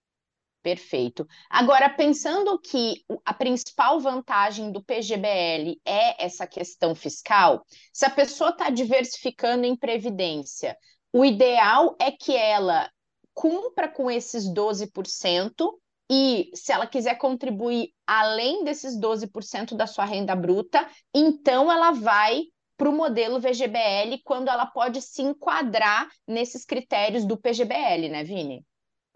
Perfeito. 0.61 1.27
Agora, 1.49 1.89
pensando 1.89 2.59
que 2.59 3.03
a 3.25 3.33
principal 3.33 3.99
vantagem 3.99 4.71
do 4.71 4.83
PGBL 4.83 5.81
é 5.83 6.23
essa 6.23 6.45
questão 6.45 6.93
fiscal, 6.93 7.65
se 7.91 8.05
a 8.05 8.09
pessoa 8.11 8.51
está 8.51 8.69
diversificando 8.69 9.65
em 9.65 9.75
previdência, 9.75 10.77
o 11.11 11.25
ideal 11.25 11.95
é 11.99 12.11
que 12.11 12.35
ela 12.35 12.89
cumpra 13.33 13.87
com 13.87 14.09
esses 14.09 14.47
12%, 14.47 15.51
e 16.11 16.51
se 16.53 16.73
ela 16.73 16.85
quiser 16.85 17.15
contribuir 17.15 17.93
além 18.05 18.65
desses 18.65 18.99
12% 18.99 19.77
da 19.77 19.87
sua 19.87 20.03
renda 20.03 20.35
bruta, 20.35 20.85
então 21.15 21.71
ela 21.71 21.91
vai 21.91 22.43
para 22.75 22.89
o 22.89 22.93
modelo 22.93 23.39
VGBL 23.39 24.19
quando 24.25 24.49
ela 24.49 24.65
pode 24.65 25.01
se 25.01 25.21
enquadrar 25.21 26.09
nesses 26.27 26.65
critérios 26.65 27.23
do 27.23 27.37
PGBL, 27.37 28.09
né, 28.09 28.25
Vini? 28.25 28.65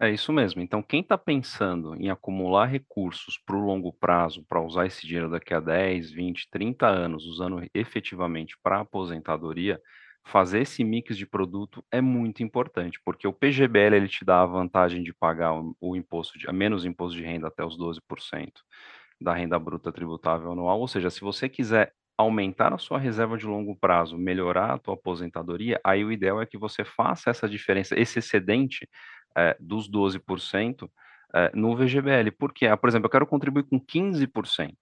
É 0.00 0.10
isso 0.10 0.32
mesmo. 0.32 0.62
Então, 0.62 0.82
quem 0.82 1.00
está 1.00 1.18
pensando 1.18 1.94
em 1.96 2.08
acumular 2.08 2.66
recursos 2.66 3.38
para 3.44 3.56
o 3.56 3.64
longo 3.64 3.92
prazo, 3.92 4.44
para 4.48 4.62
usar 4.62 4.86
esse 4.86 5.06
dinheiro 5.06 5.30
daqui 5.30 5.52
a 5.52 5.60
10, 5.60 6.12
20, 6.12 6.48
30 6.50 6.86
anos, 6.86 7.26
usando 7.26 7.62
efetivamente 7.74 8.56
para 8.62 8.80
aposentadoria, 8.80 9.80
fazer 10.26 10.62
esse 10.62 10.82
mix 10.82 11.16
de 11.16 11.24
produto 11.24 11.84
é 11.90 12.00
muito 12.00 12.42
importante, 12.42 13.00
porque 13.04 13.28
o 13.28 13.32
PGBL 13.32 13.94
ele 13.94 14.08
te 14.08 14.24
dá 14.24 14.42
a 14.42 14.46
vantagem 14.46 15.02
de 15.02 15.14
pagar 15.14 15.54
o, 15.54 15.76
o 15.80 15.96
imposto 15.96 16.36
de 16.36 16.48
a 16.48 16.52
menos 16.52 16.84
imposto 16.84 17.16
de 17.16 17.22
renda 17.22 17.46
até 17.46 17.64
os 17.64 17.78
12% 17.78 18.00
da 19.20 19.32
renda 19.32 19.58
bruta 19.58 19.92
tributável 19.92 20.50
anual, 20.52 20.80
ou 20.80 20.88
seja, 20.88 21.10
se 21.10 21.20
você 21.20 21.48
quiser 21.48 21.92
aumentar 22.18 22.72
a 22.74 22.78
sua 22.78 22.98
reserva 22.98 23.38
de 23.38 23.46
longo 23.46 23.76
prazo, 23.76 24.18
melhorar 24.18 24.74
a 24.74 24.78
tua 24.78 24.94
aposentadoria, 24.94 25.80
aí 25.84 26.04
o 26.04 26.10
ideal 26.10 26.42
é 26.42 26.46
que 26.46 26.58
você 26.58 26.84
faça 26.84 27.30
essa 27.30 27.48
diferença, 27.48 27.98
esse 27.98 28.18
excedente 28.18 28.88
é, 29.36 29.56
dos 29.60 29.88
12% 29.88 30.90
é, 31.34 31.52
no 31.54 31.76
VGBL. 31.76 32.30
Porque, 32.38 32.74
por 32.76 32.88
exemplo, 32.88 33.06
eu 33.06 33.10
quero 33.10 33.26
contribuir 33.26 33.64
com 33.64 33.78
15% 33.78 34.72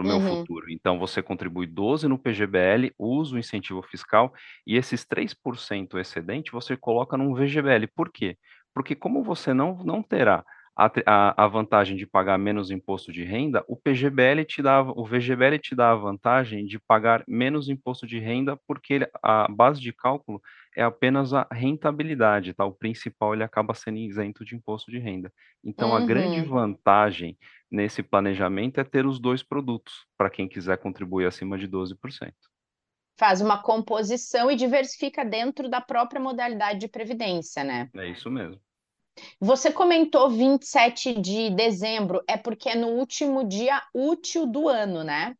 para 0.00 0.04
o 0.04 0.06
meu 0.06 0.16
uhum. 0.16 0.40
futuro. 0.40 0.70
Então, 0.70 0.98
você 0.98 1.22
contribui 1.22 1.66
12 1.66 2.08
no 2.08 2.18
PGBL, 2.18 2.92
usa 2.98 3.36
o 3.36 3.38
incentivo 3.38 3.82
fiscal 3.82 4.32
e 4.66 4.76
esses 4.76 5.04
3% 5.04 5.98
excedente 5.98 6.52
você 6.52 6.76
coloca 6.76 7.16
num 7.16 7.34
VGBL. 7.34 7.86
Por 7.94 8.10
quê? 8.10 8.36
Porque 8.74 8.94
como 8.94 9.22
você 9.22 9.52
não, 9.52 9.84
não 9.84 10.02
terá 10.02 10.44
a, 10.76 10.90
a, 11.06 11.44
a, 11.44 11.46
vantagem 11.48 11.96
de 11.96 12.06
pagar 12.06 12.38
menos 12.38 12.70
imposto 12.70 13.12
de 13.12 13.24
renda, 13.24 13.64
o 13.68 13.76
PGBL 13.76 14.44
te 14.46 14.62
dá, 14.62 14.82
o 14.82 15.04
VGBL 15.04 15.58
te 15.60 15.74
dá 15.74 15.90
a 15.90 15.94
vantagem 15.94 16.64
de 16.64 16.78
pagar 16.78 17.24
menos 17.26 17.68
imposto 17.68 18.06
de 18.06 18.18
renda, 18.18 18.56
porque 18.66 18.94
ele, 18.94 19.10
a 19.22 19.46
base 19.50 19.80
de 19.80 19.92
cálculo 19.92 20.40
é 20.76 20.82
apenas 20.82 21.34
a 21.34 21.46
rentabilidade, 21.50 22.54
tá? 22.54 22.64
O 22.64 22.72
principal 22.72 23.34
ele 23.34 23.42
acaba 23.42 23.74
sendo 23.74 23.98
isento 23.98 24.44
de 24.44 24.54
imposto 24.54 24.90
de 24.90 24.98
renda. 24.98 25.32
Então, 25.64 25.90
uhum. 25.90 25.96
a 25.96 26.00
grande 26.00 26.40
uhum. 26.40 26.48
vantagem 26.48 27.36
nesse 27.70 28.02
planejamento 28.02 28.80
é 28.80 28.84
ter 28.84 29.04
os 29.04 29.18
dois 29.18 29.42
produtos, 29.42 30.06
para 30.16 30.30
quem 30.30 30.48
quiser 30.48 30.78
contribuir 30.78 31.26
acima 31.26 31.58
de 31.58 31.68
12%. 31.68 32.32
Faz 33.18 33.40
uma 33.42 33.62
composição 33.62 34.50
e 34.50 34.56
diversifica 34.56 35.24
dentro 35.24 35.68
da 35.68 35.80
própria 35.80 36.20
modalidade 36.20 36.78
de 36.78 36.88
previdência, 36.88 37.62
né? 37.62 37.90
É 37.94 38.08
isso 38.08 38.30
mesmo. 38.30 38.58
Você 39.40 39.72
comentou 39.72 40.30
27 40.30 41.20
de 41.20 41.50
dezembro, 41.50 42.22
é 42.28 42.36
porque 42.36 42.70
é 42.70 42.74
no 42.74 42.88
último 42.88 43.46
dia 43.46 43.82
útil 43.94 44.46
do 44.46 44.68
ano, 44.68 45.02
né? 45.04 45.34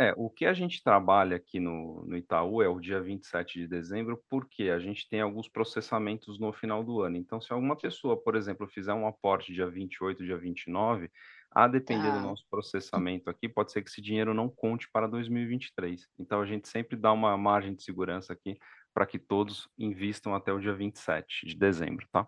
É, 0.00 0.14
o 0.16 0.30
que 0.30 0.46
a 0.46 0.52
gente 0.52 0.80
trabalha 0.80 1.36
aqui 1.36 1.58
no, 1.58 2.04
no 2.06 2.16
Itaú 2.16 2.62
é 2.62 2.68
o 2.68 2.78
dia 2.78 3.00
27 3.00 3.58
de 3.58 3.66
dezembro, 3.66 4.22
porque 4.30 4.70
a 4.70 4.78
gente 4.78 5.08
tem 5.08 5.20
alguns 5.20 5.48
processamentos 5.48 6.38
no 6.38 6.52
final 6.52 6.84
do 6.84 7.02
ano. 7.02 7.16
Então, 7.16 7.40
se 7.40 7.52
alguma 7.52 7.74
pessoa, 7.74 8.16
por 8.16 8.36
exemplo, 8.36 8.68
fizer 8.68 8.94
um 8.94 9.08
aporte 9.08 9.52
dia 9.52 9.68
28, 9.68 10.24
dia 10.24 10.38
29, 10.38 11.10
a 11.50 11.66
depender 11.66 12.12
do 12.12 12.18
Tá. 12.18 12.22
nosso 12.22 12.44
processamento 12.48 13.28
aqui, 13.28 13.48
pode 13.48 13.72
ser 13.72 13.82
que 13.82 13.90
esse 13.90 14.00
dinheiro 14.00 14.32
não 14.32 14.48
conte 14.48 14.88
para 14.92 15.08
2023. 15.08 16.06
Então, 16.16 16.40
a 16.40 16.46
gente 16.46 16.68
sempre 16.68 16.96
dá 16.96 17.12
uma 17.12 17.36
margem 17.36 17.74
de 17.74 17.82
segurança 17.82 18.32
aqui 18.32 18.56
para 18.94 19.04
que 19.04 19.18
todos 19.18 19.68
invistam 19.76 20.32
até 20.32 20.52
o 20.52 20.60
dia 20.60 20.74
27 20.74 21.44
de 21.44 21.56
dezembro, 21.56 22.06
tá? 22.12 22.24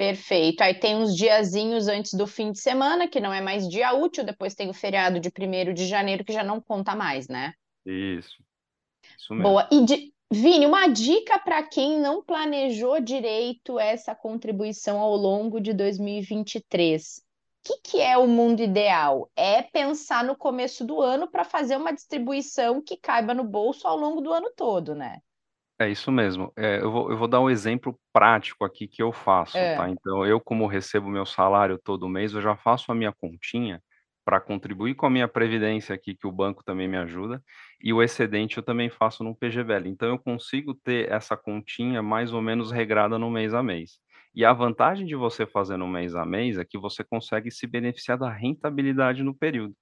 Perfeito. 0.00 0.62
Aí 0.62 0.72
tem 0.72 0.96
uns 0.96 1.14
diazinhos 1.14 1.86
antes 1.86 2.14
do 2.14 2.26
fim 2.26 2.52
de 2.52 2.58
semana, 2.58 3.06
que 3.06 3.20
não 3.20 3.34
é 3.34 3.42
mais 3.42 3.68
dia 3.68 3.92
útil, 3.92 4.24
depois 4.24 4.54
tem 4.54 4.70
o 4.70 4.72
feriado 4.72 5.20
de 5.20 5.30
primeiro 5.30 5.74
de 5.74 5.86
janeiro, 5.86 6.24
que 6.24 6.32
já 6.32 6.42
não 6.42 6.58
conta 6.58 6.96
mais, 6.96 7.28
né? 7.28 7.52
Isso, 7.84 8.42
isso 9.18 9.34
mesmo. 9.34 9.42
Boa. 9.42 9.68
E 9.70 9.84
de... 9.84 10.10
Vini, 10.32 10.64
uma 10.64 10.86
dica 10.86 11.38
para 11.38 11.62
quem 11.64 12.00
não 12.00 12.24
planejou 12.24 12.98
direito 12.98 13.78
essa 13.78 14.14
contribuição 14.14 14.98
ao 14.98 15.14
longo 15.14 15.60
de 15.60 15.74
2023. 15.74 17.18
O 17.18 17.22
que, 17.62 17.76
que 17.82 18.00
é 18.00 18.16
o 18.16 18.26
mundo 18.26 18.62
ideal? 18.62 19.30
É 19.36 19.60
pensar 19.60 20.24
no 20.24 20.34
começo 20.34 20.82
do 20.82 21.02
ano 21.02 21.30
para 21.30 21.44
fazer 21.44 21.76
uma 21.76 21.92
distribuição 21.92 22.80
que 22.80 22.96
caiba 22.96 23.34
no 23.34 23.44
bolso 23.44 23.86
ao 23.86 23.98
longo 23.98 24.22
do 24.22 24.32
ano 24.32 24.50
todo, 24.56 24.94
né? 24.94 25.20
É 25.80 25.88
isso 25.88 26.12
mesmo. 26.12 26.52
É, 26.56 26.78
eu 26.82 26.90
vou, 26.92 27.10
eu 27.10 27.16
vou 27.16 27.26
dar 27.26 27.40
um 27.40 27.48
exemplo 27.48 27.98
prático 28.12 28.64
aqui 28.66 28.86
que 28.86 29.02
eu 29.02 29.12
faço, 29.12 29.66
tá? 29.74 29.88
É. 29.88 29.90
Então, 29.90 30.26
eu, 30.26 30.38
como 30.38 30.66
recebo 30.66 31.08
meu 31.08 31.24
salário 31.24 31.78
todo 31.82 32.08
mês, 32.08 32.34
eu 32.34 32.42
já 32.42 32.54
faço 32.54 32.92
a 32.92 32.94
minha 32.94 33.12
continha 33.12 33.82
para 34.22 34.38
contribuir 34.42 34.94
com 34.94 35.06
a 35.06 35.10
minha 35.10 35.26
previdência 35.26 35.94
aqui, 35.94 36.14
que 36.14 36.26
o 36.26 36.32
banco 36.32 36.62
também 36.62 36.86
me 36.86 36.98
ajuda, 36.98 37.42
e 37.82 37.92
o 37.94 38.02
excedente 38.02 38.58
eu 38.58 38.62
também 38.62 38.90
faço 38.90 39.24
no 39.24 39.34
PGBL. 39.34 39.88
Então, 39.88 40.10
eu 40.10 40.18
consigo 40.18 40.74
ter 40.74 41.10
essa 41.10 41.34
continha 41.34 42.02
mais 42.02 42.30
ou 42.34 42.42
menos 42.42 42.70
regrada 42.70 43.18
no 43.18 43.30
mês 43.30 43.54
a 43.54 43.62
mês. 43.62 43.98
E 44.34 44.44
a 44.44 44.52
vantagem 44.52 45.06
de 45.06 45.16
você 45.16 45.46
fazer 45.46 45.78
no 45.78 45.88
mês 45.88 46.14
a 46.14 46.26
mês 46.26 46.58
é 46.58 46.64
que 46.64 46.78
você 46.78 47.02
consegue 47.02 47.50
se 47.50 47.66
beneficiar 47.66 48.18
da 48.18 48.30
rentabilidade 48.30 49.22
no 49.24 49.34
período. 49.34 49.74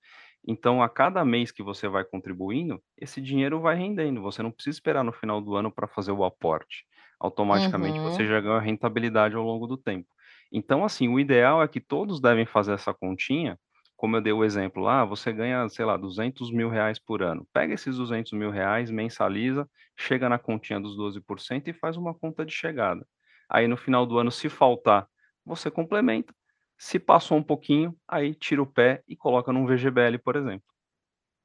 Então, 0.49 0.83
a 0.83 0.89
cada 0.89 1.25
mês 1.25 1.53
que 1.53 1.63
você 1.63 1.89
vai 1.89 2.05
contribuindo, 2.05 2.83
esse 2.97 3.21
dinheiro 3.21 3.61
vai 3.61 3.77
rendendo. 3.77 4.23
Você 4.23 4.43
não 4.43 4.51
precisa 4.51 4.77
esperar 4.77 5.05
no 5.05 5.13
final 5.13 5.41
do 5.43 5.55
ano 5.55 5.71
para 5.73 5.87
fazer 5.87 6.13
o 6.13 6.25
aporte. 6.25 6.87
Automaticamente 7.21 8.01
você 8.03 8.25
Uhum. 8.25 8.29
já 8.29 8.41
ganha 8.41 8.59
rentabilidade 8.61 9.37
ao 9.37 9.45
longo 9.45 9.67
do 9.67 9.77
tempo. 9.77 10.09
Então, 10.53 10.85
assim, 10.85 11.09
o 11.09 11.21
ideal 11.21 11.63
é 11.63 11.69
que 11.69 11.81
todos 11.81 12.21
devem 12.21 12.47
fazer 12.47 12.73
essa 12.73 12.95
continha. 12.95 13.59
Como 13.97 14.17
eu 14.17 14.21
dei 14.23 14.33
o 14.33 14.45
exemplo 14.45 14.83
lá, 14.83 15.05
você 15.05 15.33
ganha, 15.33 15.69
sei 15.69 15.85
lá, 15.85 15.97
200 15.97 16.51
mil 16.53 16.69
reais 16.71 16.99
por 17.01 17.23
ano. 17.23 17.47
Pega 17.53 17.75
esses 17.75 17.97
200 17.97 18.33
mil 18.33 18.51
reais, 18.51 18.91
mensaliza, 18.91 19.69
chega 19.99 20.29
na 20.29 20.39
continha 20.39 20.81
dos 20.81 20.97
12% 20.97 21.69
e 21.69 21.73
faz 21.75 21.97
uma 21.97 22.15
conta 22.15 22.47
de 22.47 22.53
chegada. 22.53 23.07
Aí 23.51 23.67
no 23.67 23.77
final 23.77 24.07
do 24.07 24.19
ano, 24.19 24.31
se 24.31 24.49
faltar, 24.49 25.07
você 25.45 25.71
complementa 25.71 26.33
se 26.79 26.99
passou 26.99 27.37
um 27.37 27.43
pouquinho, 27.43 27.95
aí 28.07 28.35
tira 28.35 28.63
o 28.63 28.67
pé 28.67 29.03
e 29.09 29.17
coloca 29.17 29.53
num 29.53 29.67
VGBL, 29.67 30.19
por 30.23 30.37
exemplo. 30.37 30.69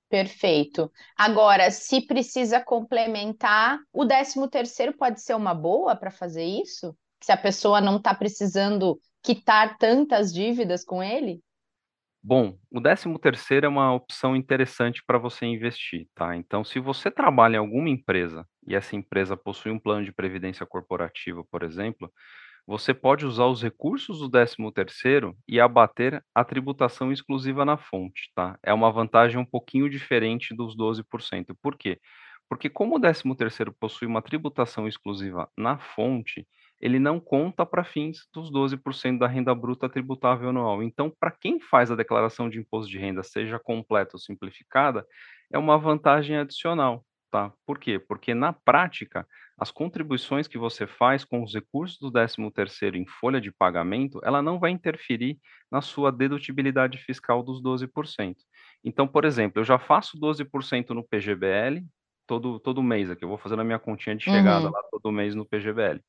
Perfeito. 0.10 0.92
Agora, 1.18 1.72
se 1.72 2.06
precisa 2.06 2.64
complementar, 2.64 3.80
o 3.92 4.06
décimo 4.06 4.48
terceiro 4.48 4.94
pode 4.96 5.20
ser 5.22 5.36
uma 5.36 5.56
boa 5.56 5.96
para 5.96 6.12
fazer 6.12 6.44
isso? 6.44 6.96
Se 7.20 7.32
a 7.32 7.38
pessoa 7.38 7.82
não 7.82 7.98
está 7.98 8.14
precisando 8.14 9.00
quitar 9.24 9.78
tantas 9.80 10.32
dívidas 10.32 10.86
com 10.86 11.02
ele? 11.02 11.42
Bom, 12.22 12.58
o 12.72 12.80
décimo 12.80 13.18
terceiro 13.18 13.66
é 13.66 13.70
uma 13.70 13.94
opção 13.94 14.36
interessante 14.36 15.04
para 15.06 15.18
você 15.18 15.46
investir, 15.46 16.08
tá? 16.14 16.38
Então, 16.38 16.64
se 16.64 16.80
você 16.80 17.10
trabalha 17.10 17.56
em 17.56 17.60
alguma 17.60 17.90
empresa 17.90 18.48
e 18.66 18.76
essa 18.76 18.96
empresa 18.96 19.36
possui 19.36 19.72
um 19.72 19.80
plano 19.80 20.06
de 20.06 20.14
previdência 20.14 20.66
corporativa, 20.66 21.44
por 21.52 21.64
exemplo, 21.64 22.10
você 22.66 22.94
pode 22.94 23.26
usar 23.26 23.46
os 23.46 23.62
recursos 23.62 24.20
do 24.20 24.30
décimo 24.30 24.72
terceiro 24.72 25.36
e 25.48 25.60
abater 25.60 26.24
a 26.34 26.44
tributação 26.46 27.12
exclusiva 27.12 27.66
na 27.66 27.78
fonte, 27.78 28.32
tá? 28.36 28.58
É 28.64 28.74
uma 28.74 28.92
vantagem 28.92 29.38
um 29.40 29.46
pouquinho 29.46 29.90
diferente 29.90 30.56
dos 30.56 30.76
12%. 30.76 31.56
Por 31.62 31.78
quê? 31.78 32.00
Porque 32.50 32.70
como 32.70 32.96
o 32.96 33.00
décimo 33.00 33.36
terceiro 33.36 33.74
possui 33.80 34.08
uma 34.08 34.22
tributação 34.22 34.88
exclusiva 34.88 35.50
na 35.58 35.78
fonte, 35.78 36.48
ele 36.80 37.00
não 37.00 37.20
conta 37.20 37.66
para 37.66 37.84
fins 37.84 38.28
dos 38.34 38.52
12% 38.52 39.20
da 39.20 39.28
renda 39.28 39.56
bruta 39.56 39.90
tributável 39.90 40.50
anual. 40.50 40.84
Então, 40.84 41.12
para 41.20 41.32
quem 41.32 41.60
faz 41.60 41.90
a 41.90 41.96
declaração 41.96 42.50
de 42.50 42.60
imposto 42.60 42.92
de 42.92 42.98
renda, 42.98 43.24
seja 43.24 43.60
completa 43.60 44.12
ou 44.16 44.20
simplificada, 44.20 45.06
é 45.52 45.58
uma 45.58 45.78
vantagem 45.78 46.38
adicional, 46.38 47.06
tá? 47.32 47.52
Por 47.66 47.80
quê? 47.80 48.00
Porque 48.00 48.34
na 48.34 48.54
prática, 48.54 49.26
as 49.58 49.72
contribuições 49.72 50.48
que 50.48 50.58
você 50.58 50.88
faz 50.88 51.24
com 51.24 51.44
os 51.44 51.54
recursos 51.54 51.98
do 52.00 52.12
décimo 52.12 52.52
terceiro 52.52 52.98
em 52.98 53.06
folha 53.06 53.40
de 53.40 53.52
pagamento, 53.52 54.20
ela 54.24 54.42
não 54.42 54.60
vai 54.60 54.72
interferir 54.72 55.40
na 55.72 55.82
sua 55.82 56.12
dedutibilidade 56.12 56.98
fiscal 56.98 57.44
dos 57.44 57.62
12%. 57.62 58.44
Então, 58.84 59.08
por 59.08 59.26
exemplo, 59.26 59.60
eu 59.62 59.64
já 59.64 59.80
faço 59.80 60.18
12% 60.20 60.94
no 60.94 61.04
PGBL 61.08 61.86
todo, 62.28 62.60
todo 62.60 62.82
mês 62.84 63.10
aqui, 63.10 63.24
eu 63.24 63.30
vou 63.30 63.38
fazendo 63.38 63.62
a 63.62 63.66
minha 63.66 63.80
continha 63.80 64.16
de 64.16 64.24
chegada 64.24 64.70
Uhum. 64.70 64.72
lá 64.72 64.82
todo 64.92 65.12
mês 65.12 65.36
no 65.36 65.46
PGBL. 65.48 66.02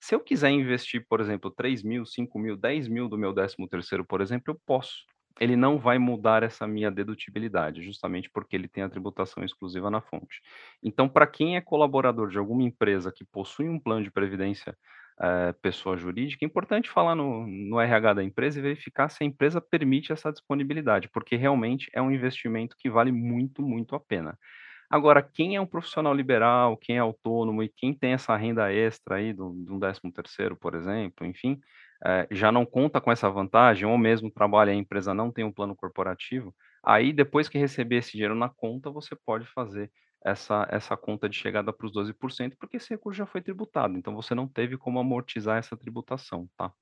Se 0.00 0.14
eu 0.14 0.20
quiser 0.20 0.50
investir, 0.50 1.06
por 1.08 1.20
exemplo, 1.20 1.50
3 1.50 1.82
mil, 1.82 2.04
5 2.04 2.38
mil, 2.38 2.56
10 2.56 2.88
mil 2.88 3.08
do 3.08 3.16
meu 3.18 3.32
décimo 3.32 3.68
terceiro, 3.68 4.04
por 4.04 4.20
exemplo, 4.20 4.52
eu 4.52 4.60
posso. 4.66 5.04
Ele 5.40 5.56
não 5.56 5.78
vai 5.78 5.98
mudar 5.98 6.42
essa 6.42 6.66
minha 6.66 6.90
dedutibilidade, 6.90 7.82
justamente 7.82 8.30
porque 8.30 8.56
ele 8.56 8.68
tem 8.68 8.82
a 8.82 8.88
tributação 8.88 9.44
exclusiva 9.44 9.90
na 9.90 10.00
fonte. 10.00 10.40
Então, 10.82 11.08
para 11.08 11.26
quem 11.26 11.56
é 11.56 11.60
colaborador 11.60 12.28
de 12.28 12.38
alguma 12.38 12.62
empresa 12.62 13.12
que 13.14 13.24
possui 13.24 13.68
um 13.68 13.78
plano 13.80 14.02
de 14.04 14.10
previdência, 14.10 14.76
eh, 15.20 15.52
pessoa 15.62 15.96
jurídica, 15.96 16.44
é 16.44 16.46
importante 16.48 16.90
falar 16.90 17.14
no, 17.14 17.46
no 17.46 17.80
RH 17.80 18.14
da 18.14 18.24
empresa 18.24 18.58
e 18.58 18.62
verificar 18.62 19.08
se 19.08 19.22
a 19.22 19.26
empresa 19.26 19.60
permite 19.60 20.12
essa 20.12 20.32
disponibilidade, 20.32 21.08
porque 21.10 21.36
realmente 21.36 21.90
é 21.94 22.00
um 22.02 22.10
investimento 22.10 22.76
que 22.78 22.90
vale 22.90 23.12
muito, 23.12 23.62
muito 23.62 23.94
a 23.94 24.00
pena. 24.00 24.38
Agora, 24.90 25.22
quem 25.22 25.56
é 25.56 25.60
um 25.60 25.66
profissional 25.66 26.14
liberal, 26.14 26.76
quem 26.76 26.96
é 26.96 26.98
autônomo 27.00 27.62
e 27.62 27.68
quem 27.68 27.94
tem 27.94 28.12
essa 28.12 28.36
renda 28.36 28.70
extra 28.72 29.16
aí 29.16 29.32
do, 29.32 29.48
um 29.50 29.78
décimo 29.78 30.12
terceiro, 30.12 30.56
por 30.56 30.74
exemplo, 30.74 31.26
enfim, 31.26 31.58
eh, 32.04 32.26
já 32.30 32.50
não 32.50 32.66
conta 32.66 33.00
com 33.00 33.12
essa 33.12 33.30
vantagem, 33.30 33.86
ou 33.86 33.96
mesmo 33.98 34.30
trabalha 34.30 34.72
em 34.72 34.80
empresa 34.80 35.14
não 35.14 35.30
tem 35.30 35.44
um 35.44 35.52
plano 35.52 35.76
corporativo, 35.76 36.54
aí 36.82 37.12
depois 37.12 37.48
que 37.48 37.58
receber 37.58 37.96
esse 37.96 38.12
dinheiro 38.12 38.34
na 38.34 38.48
conta, 38.48 38.90
você 38.90 39.14
pode 39.14 39.46
fazer 39.46 39.90
essa, 40.24 40.66
essa 40.70 40.96
conta 40.96 41.28
de 41.28 41.36
chegada 41.36 41.72
para 41.72 41.86
os 41.86 41.92
12%, 41.92 42.56
porque 42.58 42.76
esse 42.76 42.90
recurso 42.90 43.18
já 43.18 43.26
foi 43.26 43.40
tributado, 43.40 43.96
então 43.96 44.14
você 44.14 44.34
não 44.34 44.48
teve 44.48 44.76
como 44.76 44.98
amortizar 44.98 45.58
essa 45.58 45.76
tributação, 45.76 46.48
tá? 46.56 46.72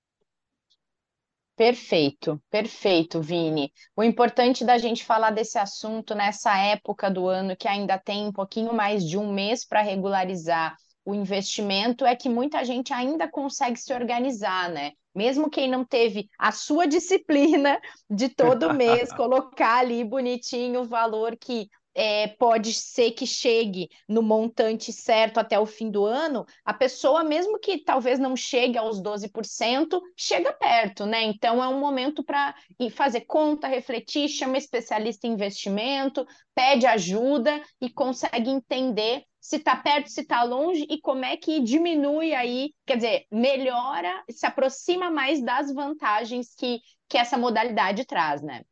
Perfeito, 1.56 2.42
perfeito, 2.48 3.20
Vini. 3.20 3.70
O 3.94 4.02
importante 4.02 4.64
da 4.64 4.78
gente 4.78 5.04
falar 5.04 5.30
desse 5.30 5.58
assunto 5.58 6.14
nessa 6.14 6.56
época 6.56 7.10
do 7.10 7.28
ano 7.28 7.54
que 7.54 7.68
ainda 7.68 7.98
tem 7.98 8.26
um 8.26 8.32
pouquinho 8.32 8.72
mais 8.72 9.06
de 9.06 9.18
um 9.18 9.30
mês 9.30 9.62
para 9.62 9.82
regularizar 9.82 10.74
o 11.04 11.14
investimento 11.14 12.04
é 12.04 12.14
que 12.14 12.28
muita 12.28 12.64
gente 12.64 12.92
ainda 12.92 13.28
consegue 13.28 13.78
se 13.78 13.92
organizar, 13.92 14.70
né? 14.70 14.92
Mesmo 15.14 15.50
quem 15.50 15.68
não 15.68 15.84
teve 15.84 16.28
a 16.38 16.52
sua 16.52 16.86
disciplina 16.88 17.80
de 18.08 18.28
todo 18.28 18.74
mês 18.74 19.12
colocar 19.14 19.78
ali 19.78 20.04
bonitinho 20.04 20.80
o 20.80 20.86
valor 20.86 21.36
que 21.36 21.68
é, 21.94 22.28
pode 22.28 22.72
ser 22.72 23.10
que 23.12 23.26
chegue 23.26 23.88
no 24.08 24.22
montante 24.22 24.92
certo 24.92 25.38
até 25.38 25.58
o 25.58 25.66
fim 25.66 25.90
do 25.90 26.04
ano, 26.04 26.46
a 26.64 26.72
pessoa, 26.72 27.24
mesmo 27.24 27.58
que 27.58 27.78
talvez 27.78 28.18
não 28.18 28.36
chegue 28.36 28.78
aos 28.78 29.02
12%, 29.02 30.00
chega 30.16 30.52
perto, 30.52 31.04
né? 31.04 31.24
Então 31.24 31.62
é 31.62 31.68
um 31.68 31.80
momento 31.80 32.22
para 32.22 32.54
fazer 32.92 33.22
conta, 33.22 33.66
refletir, 33.66 34.28
chama 34.28 34.56
especialista 34.56 35.26
em 35.26 35.32
investimento, 35.32 36.24
pede 36.54 36.86
ajuda 36.86 37.60
e 37.80 37.90
consegue 37.90 38.50
entender 38.50 39.24
se 39.40 39.56
está 39.56 39.76
perto, 39.76 40.08
se 40.10 40.20
está 40.22 40.42
longe 40.42 40.86
e 40.88 41.00
como 41.00 41.24
é 41.24 41.36
que 41.36 41.60
diminui 41.60 42.34
aí, 42.34 42.72
quer 42.86 42.96
dizer, 42.96 43.26
melhora, 43.30 44.22
se 44.30 44.46
aproxima 44.46 45.10
mais 45.10 45.42
das 45.42 45.72
vantagens 45.72 46.54
que, 46.54 46.80
que 47.08 47.18
essa 47.18 47.38
modalidade 47.38 48.04
traz, 48.06 48.42
né? 48.42 48.62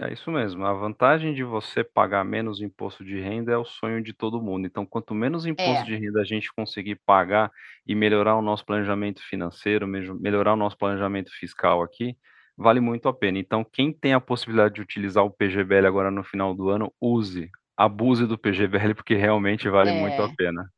É 0.00 0.12
isso 0.12 0.28
mesmo. 0.30 0.64
A 0.66 0.72
vantagem 0.72 1.32
de 1.34 1.44
você 1.44 1.84
pagar 1.84 2.24
menos 2.24 2.60
imposto 2.60 3.04
de 3.04 3.20
renda 3.20 3.52
é 3.52 3.56
o 3.56 3.64
sonho 3.64 4.02
de 4.02 4.12
todo 4.12 4.42
mundo. 4.42 4.66
Então, 4.66 4.84
quanto 4.84 5.14
menos 5.14 5.46
imposto 5.46 5.84
É, 5.84 5.86
de 5.86 5.94
renda 5.94 6.20
a 6.20 6.24
gente 6.24 6.52
conseguir 6.52 6.96
pagar 7.06 7.50
e 7.86 7.94
melhorar 7.94 8.34
o 8.36 8.42
nosso 8.42 8.66
planejamento 8.66 9.22
financeiro, 9.22 9.86
melhorar 9.86 10.54
o 10.54 10.56
nosso 10.56 10.76
planejamento 10.76 11.30
fiscal 11.38 11.80
aqui, 11.80 12.16
vale 12.56 12.80
muito 12.80 13.08
a 13.08 13.14
pena. 13.14 13.38
Então, 13.38 13.64
quem 13.64 13.92
tem 13.92 14.12
a 14.14 14.20
possibilidade 14.20 14.74
de 14.74 14.80
utilizar 14.82 15.24
o 15.24 15.30
PGBL 15.30 15.86
agora 15.86 16.10
no 16.10 16.24
final 16.24 16.54
do 16.54 16.68
ano, 16.70 16.92
use. 17.00 17.48
Abuse 17.76 18.26
do 18.26 18.38
PGBL 18.38 18.94
porque 18.94 19.14
realmente 19.14 19.68
vale 19.68 19.90
é. 19.90 20.00
muito 20.00 20.20
a 20.22 20.32
pena. 20.34 20.68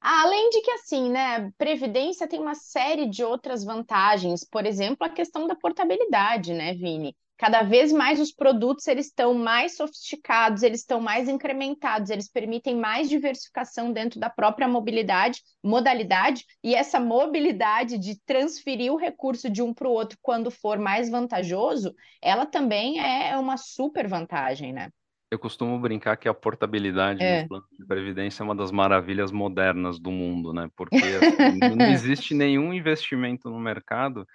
Além 0.00 0.50
de 0.50 0.60
que, 0.60 0.70
assim, 0.70 1.10
né, 1.10 1.50
Previdência 1.58 2.28
tem 2.28 2.38
uma 2.38 2.54
série 2.54 3.06
de 3.06 3.24
outras 3.24 3.64
vantagens, 3.64 4.44
por 4.44 4.64
exemplo, 4.64 5.04
a 5.04 5.10
questão 5.10 5.46
da 5.46 5.54
portabilidade, 5.56 6.54
né, 6.54 6.74
Vini? 6.74 7.16
Cada 7.38 7.62
vez 7.62 7.92
mais 7.92 8.18
os 8.18 8.32
produtos 8.32 8.86
eles 8.86 9.06
estão 9.08 9.34
mais 9.34 9.76
sofisticados, 9.76 10.62
eles 10.62 10.80
estão 10.80 11.00
mais 11.00 11.28
incrementados, 11.28 12.08
eles 12.08 12.30
permitem 12.30 12.76
mais 12.76 13.10
diversificação 13.10 13.92
dentro 13.92 14.18
da 14.18 14.30
própria 14.30 14.66
mobilidade, 14.66 15.42
modalidade, 15.62 16.44
e 16.64 16.74
essa 16.74 16.98
mobilidade 16.98 17.98
de 17.98 18.18
transferir 18.24 18.90
o 18.90 18.96
recurso 18.96 19.50
de 19.50 19.60
um 19.60 19.74
para 19.74 19.88
o 19.88 19.92
outro 19.92 20.16
quando 20.22 20.50
for 20.50 20.78
mais 20.78 21.10
vantajoso, 21.10 21.94
ela 22.22 22.46
também 22.46 23.00
é 23.00 23.36
uma 23.36 23.58
super 23.58 24.08
vantagem, 24.08 24.72
né? 24.72 24.88
Eu 25.30 25.38
costumo 25.38 25.78
brincar 25.80 26.16
que 26.16 26.28
a 26.28 26.34
portabilidade 26.34 27.22
é. 27.22 27.40
nos 27.40 27.48
planos 27.48 27.68
de 27.76 27.84
previdência 27.84 28.42
é 28.42 28.44
uma 28.44 28.54
das 28.54 28.70
maravilhas 28.70 29.32
modernas 29.32 29.98
do 29.98 30.10
mundo, 30.10 30.52
né? 30.52 30.70
Porque 30.76 30.96
assim, 30.96 31.58
não 31.76 31.86
existe 31.90 32.32
nenhum 32.32 32.72
investimento 32.72 33.50
no 33.50 33.58
mercado 33.58 34.26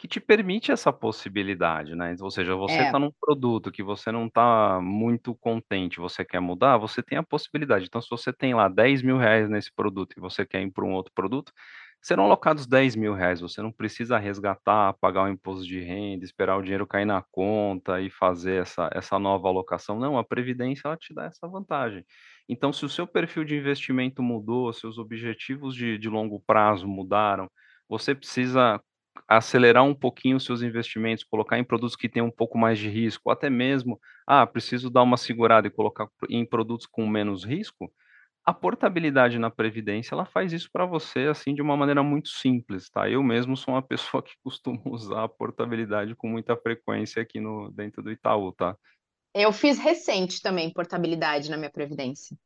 que 0.00 0.08
te 0.08 0.18
permite 0.18 0.72
essa 0.72 0.90
possibilidade, 0.90 1.94
né? 1.94 2.16
Ou 2.20 2.30
seja, 2.30 2.56
você 2.56 2.80
está 2.80 2.96
é. 2.96 3.00
num 3.00 3.12
produto 3.20 3.70
que 3.70 3.82
você 3.82 4.10
não 4.10 4.28
está 4.28 4.80
muito 4.82 5.34
contente, 5.34 6.00
você 6.00 6.24
quer 6.24 6.40
mudar, 6.40 6.78
você 6.78 7.02
tem 7.02 7.18
a 7.18 7.22
possibilidade. 7.22 7.84
Então, 7.84 8.00
se 8.00 8.08
você 8.08 8.32
tem 8.32 8.54
lá 8.54 8.66
10 8.66 9.02
mil 9.02 9.18
reais 9.18 9.50
nesse 9.50 9.70
produto 9.70 10.14
e 10.16 10.20
você 10.20 10.46
quer 10.46 10.62
ir 10.62 10.70
para 10.70 10.86
um 10.86 10.94
outro 10.94 11.12
produto, 11.14 11.52
serão 12.00 12.24
alocados 12.24 12.66
10 12.66 12.96
mil 12.96 13.14
reais. 13.14 13.40
Você 13.40 13.60
não 13.62 13.72
precisa 13.72 14.18
resgatar, 14.18 14.94
pagar 15.00 15.24
o 15.24 15.28
imposto 15.28 15.66
de 15.66 15.80
renda, 15.80 16.24
esperar 16.24 16.56
o 16.56 16.62
dinheiro 16.62 16.86
cair 16.86 17.04
na 17.04 17.22
conta 17.22 18.00
e 18.00 18.10
fazer 18.10 18.62
essa, 18.62 18.90
essa 18.92 19.18
nova 19.18 19.48
alocação. 19.48 19.98
Não, 19.98 20.18
a 20.18 20.24
Previdência 20.24 20.88
ela 20.88 20.96
te 20.96 21.14
dá 21.14 21.26
essa 21.26 21.46
vantagem. 21.48 22.04
Então, 22.48 22.72
se 22.72 22.84
o 22.84 22.88
seu 22.88 23.06
perfil 23.06 23.44
de 23.44 23.56
investimento 23.56 24.22
mudou, 24.22 24.72
seus 24.72 24.98
objetivos 24.98 25.74
de, 25.74 25.98
de 25.98 26.08
longo 26.08 26.40
prazo 26.40 26.88
mudaram, 26.88 27.48
você 27.88 28.14
precisa 28.14 28.80
acelerar 29.28 29.84
um 29.84 29.94
pouquinho 29.94 30.36
os 30.36 30.44
seus 30.44 30.62
investimentos, 30.62 31.24
colocar 31.24 31.58
em 31.58 31.64
produtos 31.64 31.96
que 31.96 32.08
têm 32.08 32.22
um 32.22 32.30
pouco 32.30 32.58
mais 32.58 32.78
de 32.78 32.88
risco, 32.88 33.30
até 33.30 33.48
mesmo, 33.50 34.00
ah, 34.26 34.46
preciso 34.46 34.90
dar 34.90 35.02
uma 35.02 35.16
segurada 35.16 35.66
e 35.68 35.70
colocar 35.70 36.08
em 36.28 36.44
produtos 36.44 36.86
com 36.86 37.06
menos 37.06 37.44
risco, 37.44 37.92
a 38.44 38.54
portabilidade 38.54 39.38
na 39.38 39.50
previdência, 39.50 40.14
ela 40.14 40.24
faz 40.24 40.52
isso 40.52 40.70
para 40.72 40.86
você, 40.86 41.26
assim, 41.26 41.54
de 41.54 41.62
uma 41.62 41.76
maneira 41.76 42.02
muito 42.02 42.28
simples, 42.28 42.88
tá? 42.88 43.08
Eu 43.08 43.22
mesmo 43.22 43.56
sou 43.56 43.74
uma 43.74 43.82
pessoa 43.86 44.22
que 44.22 44.34
costuma 44.42 44.80
usar 44.86 45.24
a 45.24 45.28
portabilidade 45.28 46.14
com 46.14 46.28
muita 46.28 46.56
frequência 46.56 47.22
aqui 47.22 47.40
no 47.40 47.70
dentro 47.70 48.02
do 48.02 48.10
Itaú, 48.10 48.52
tá? 48.52 48.76
Eu 49.34 49.52
fiz 49.52 49.78
recente 49.78 50.42
também 50.42 50.72
portabilidade 50.72 51.50
na 51.50 51.56
minha 51.56 51.70
previdência. 51.70 52.36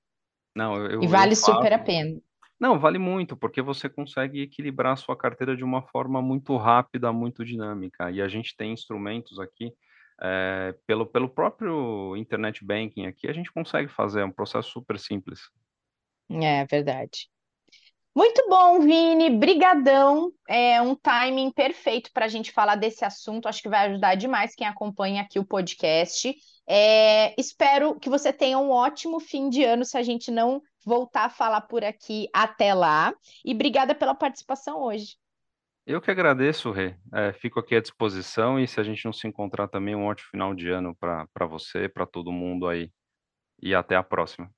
Não, 0.54 0.76
eu, 0.86 1.02
e 1.02 1.06
vale 1.06 1.34
super 1.34 1.72
a 1.72 1.78
pena. 1.78 2.20
Não, 2.60 2.78
vale 2.78 2.98
muito, 2.98 3.36
porque 3.36 3.60
você 3.60 3.88
consegue 3.88 4.42
equilibrar 4.42 4.92
a 4.92 4.96
sua 4.96 5.16
carteira 5.16 5.56
de 5.56 5.64
uma 5.64 5.82
forma 5.82 6.22
muito 6.22 6.56
rápida, 6.56 7.12
muito 7.12 7.44
dinâmica. 7.44 8.10
E 8.10 8.22
a 8.22 8.28
gente 8.28 8.56
tem 8.56 8.72
instrumentos 8.72 9.40
aqui, 9.40 9.72
é, 10.20 10.74
pelo, 10.86 11.04
pelo 11.04 11.28
próprio 11.28 12.16
internet 12.16 12.64
banking 12.64 13.06
aqui, 13.06 13.26
a 13.26 13.32
gente 13.32 13.52
consegue 13.52 13.88
fazer, 13.88 14.20
é 14.20 14.24
um 14.24 14.30
processo 14.30 14.70
super 14.70 14.98
simples. 14.98 15.40
É 16.30 16.64
verdade. 16.64 17.28
Muito 18.16 18.48
bom, 18.48 18.80
Vini, 18.80 19.28
brigadão. 19.28 20.32
É 20.48 20.80
um 20.80 20.94
timing 20.94 21.50
perfeito 21.50 22.12
para 22.12 22.26
a 22.26 22.28
gente 22.28 22.52
falar 22.52 22.76
desse 22.76 23.04
assunto. 23.04 23.48
Acho 23.48 23.60
que 23.60 23.68
vai 23.68 23.88
ajudar 23.88 24.14
demais 24.14 24.54
quem 24.54 24.66
acompanha 24.66 25.22
aqui 25.22 25.38
o 25.38 25.44
podcast. 25.44 26.32
É, 26.66 27.38
espero 27.38 27.98
que 27.98 28.08
você 28.08 28.32
tenha 28.32 28.56
um 28.56 28.70
ótimo 28.70 29.18
fim 29.18 29.48
de 29.50 29.64
ano, 29.64 29.84
se 29.84 29.98
a 29.98 30.02
gente 30.02 30.30
não 30.30 30.62
voltar 30.86 31.24
a 31.24 31.30
falar 31.30 31.62
por 31.62 31.82
aqui 31.82 32.28
até 32.32 32.72
lá. 32.72 33.12
E 33.44 33.52
obrigada 33.52 33.96
pela 33.96 34.14
participação 34.14 34.80
hoje. 34.80 35.16
Eu 35.84 36.00
que 36.00 36.10
agradeço, 36.10 36.70
Rê. 36.70 36.94
É, 37.12 37.32
fico 37.32 37.58
aqui 37.58 37.74
à 37.74 37.80
disposição 37.80 38.60
e 38.60 38.68
se 38.68 38.80
a 38.80 38.84
gente 38.84 39.04
não 39.04 39.12
se 39.12 39.26
encontrar 39.26 39.66
também, 39.66 39.96
um 39.96 40.06
ótimo 40.06 40.30
final 40.30 40.54
de 40.54 40.70
ano 40.70 40.96
para 40.96 41.46
você, 41.46 41.88
para 41.88 42.06
todo 42.06 42.30
mundo 42.30 42.68
aí. 42.68 42.90
E 43.60 43.74
até 43.74 43.96
a 43.96 44.02
próxima. 44.04 44.48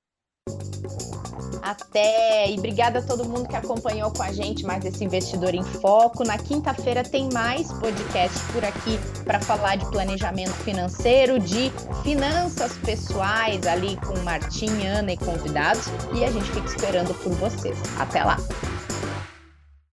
Até! 1.61 2.49
E 2.49 2.57
obrigada 2.57 2.99
a 2.99 3.01
todo 3.01 3.25
mundo 3.25 3.47
que 3.47 3.55
acompanhou 3.55 4.09
com 4.11 4.23
a 4.23 4.31
gente 4.31 4.65
mais 4.65 4.85
esse 4.85 5.03
Investidor 5.03 5.53
em 5.53 5.63
Foco. 5.63 6.23
Na 6.23 6.37
quinta-feira 6.37 7.03
tem 7.03 7.27
mais 7.33 7.71
podcast 7.73 8.39
por 8.53 8.63
aqui 8.63 8.97
para 9.25 9.39
falar 9.41 9.75
de 9.75 9.85
planejamento 9.87 10.53
financeiro, 10.53 11.39
de 11.39 11.69
finanças 12.03 12.71
pessoais 12.77 13.67
ali 13.67 13.97
com 13.97 14.17
Martim, 14.21 14.85
Ana 14.87 15.11
e 15.11 15.17
convidados. 15.17 15.87
E 16.13 16.23
a 16.23 16.31
gente 16.31 16.49
fica 16.51 16.67
esperando 16.67 17.13
por 17.15 17.33
vocês. 17.33 17.77
Até 17.99 18.23
lá! 18.23 18.37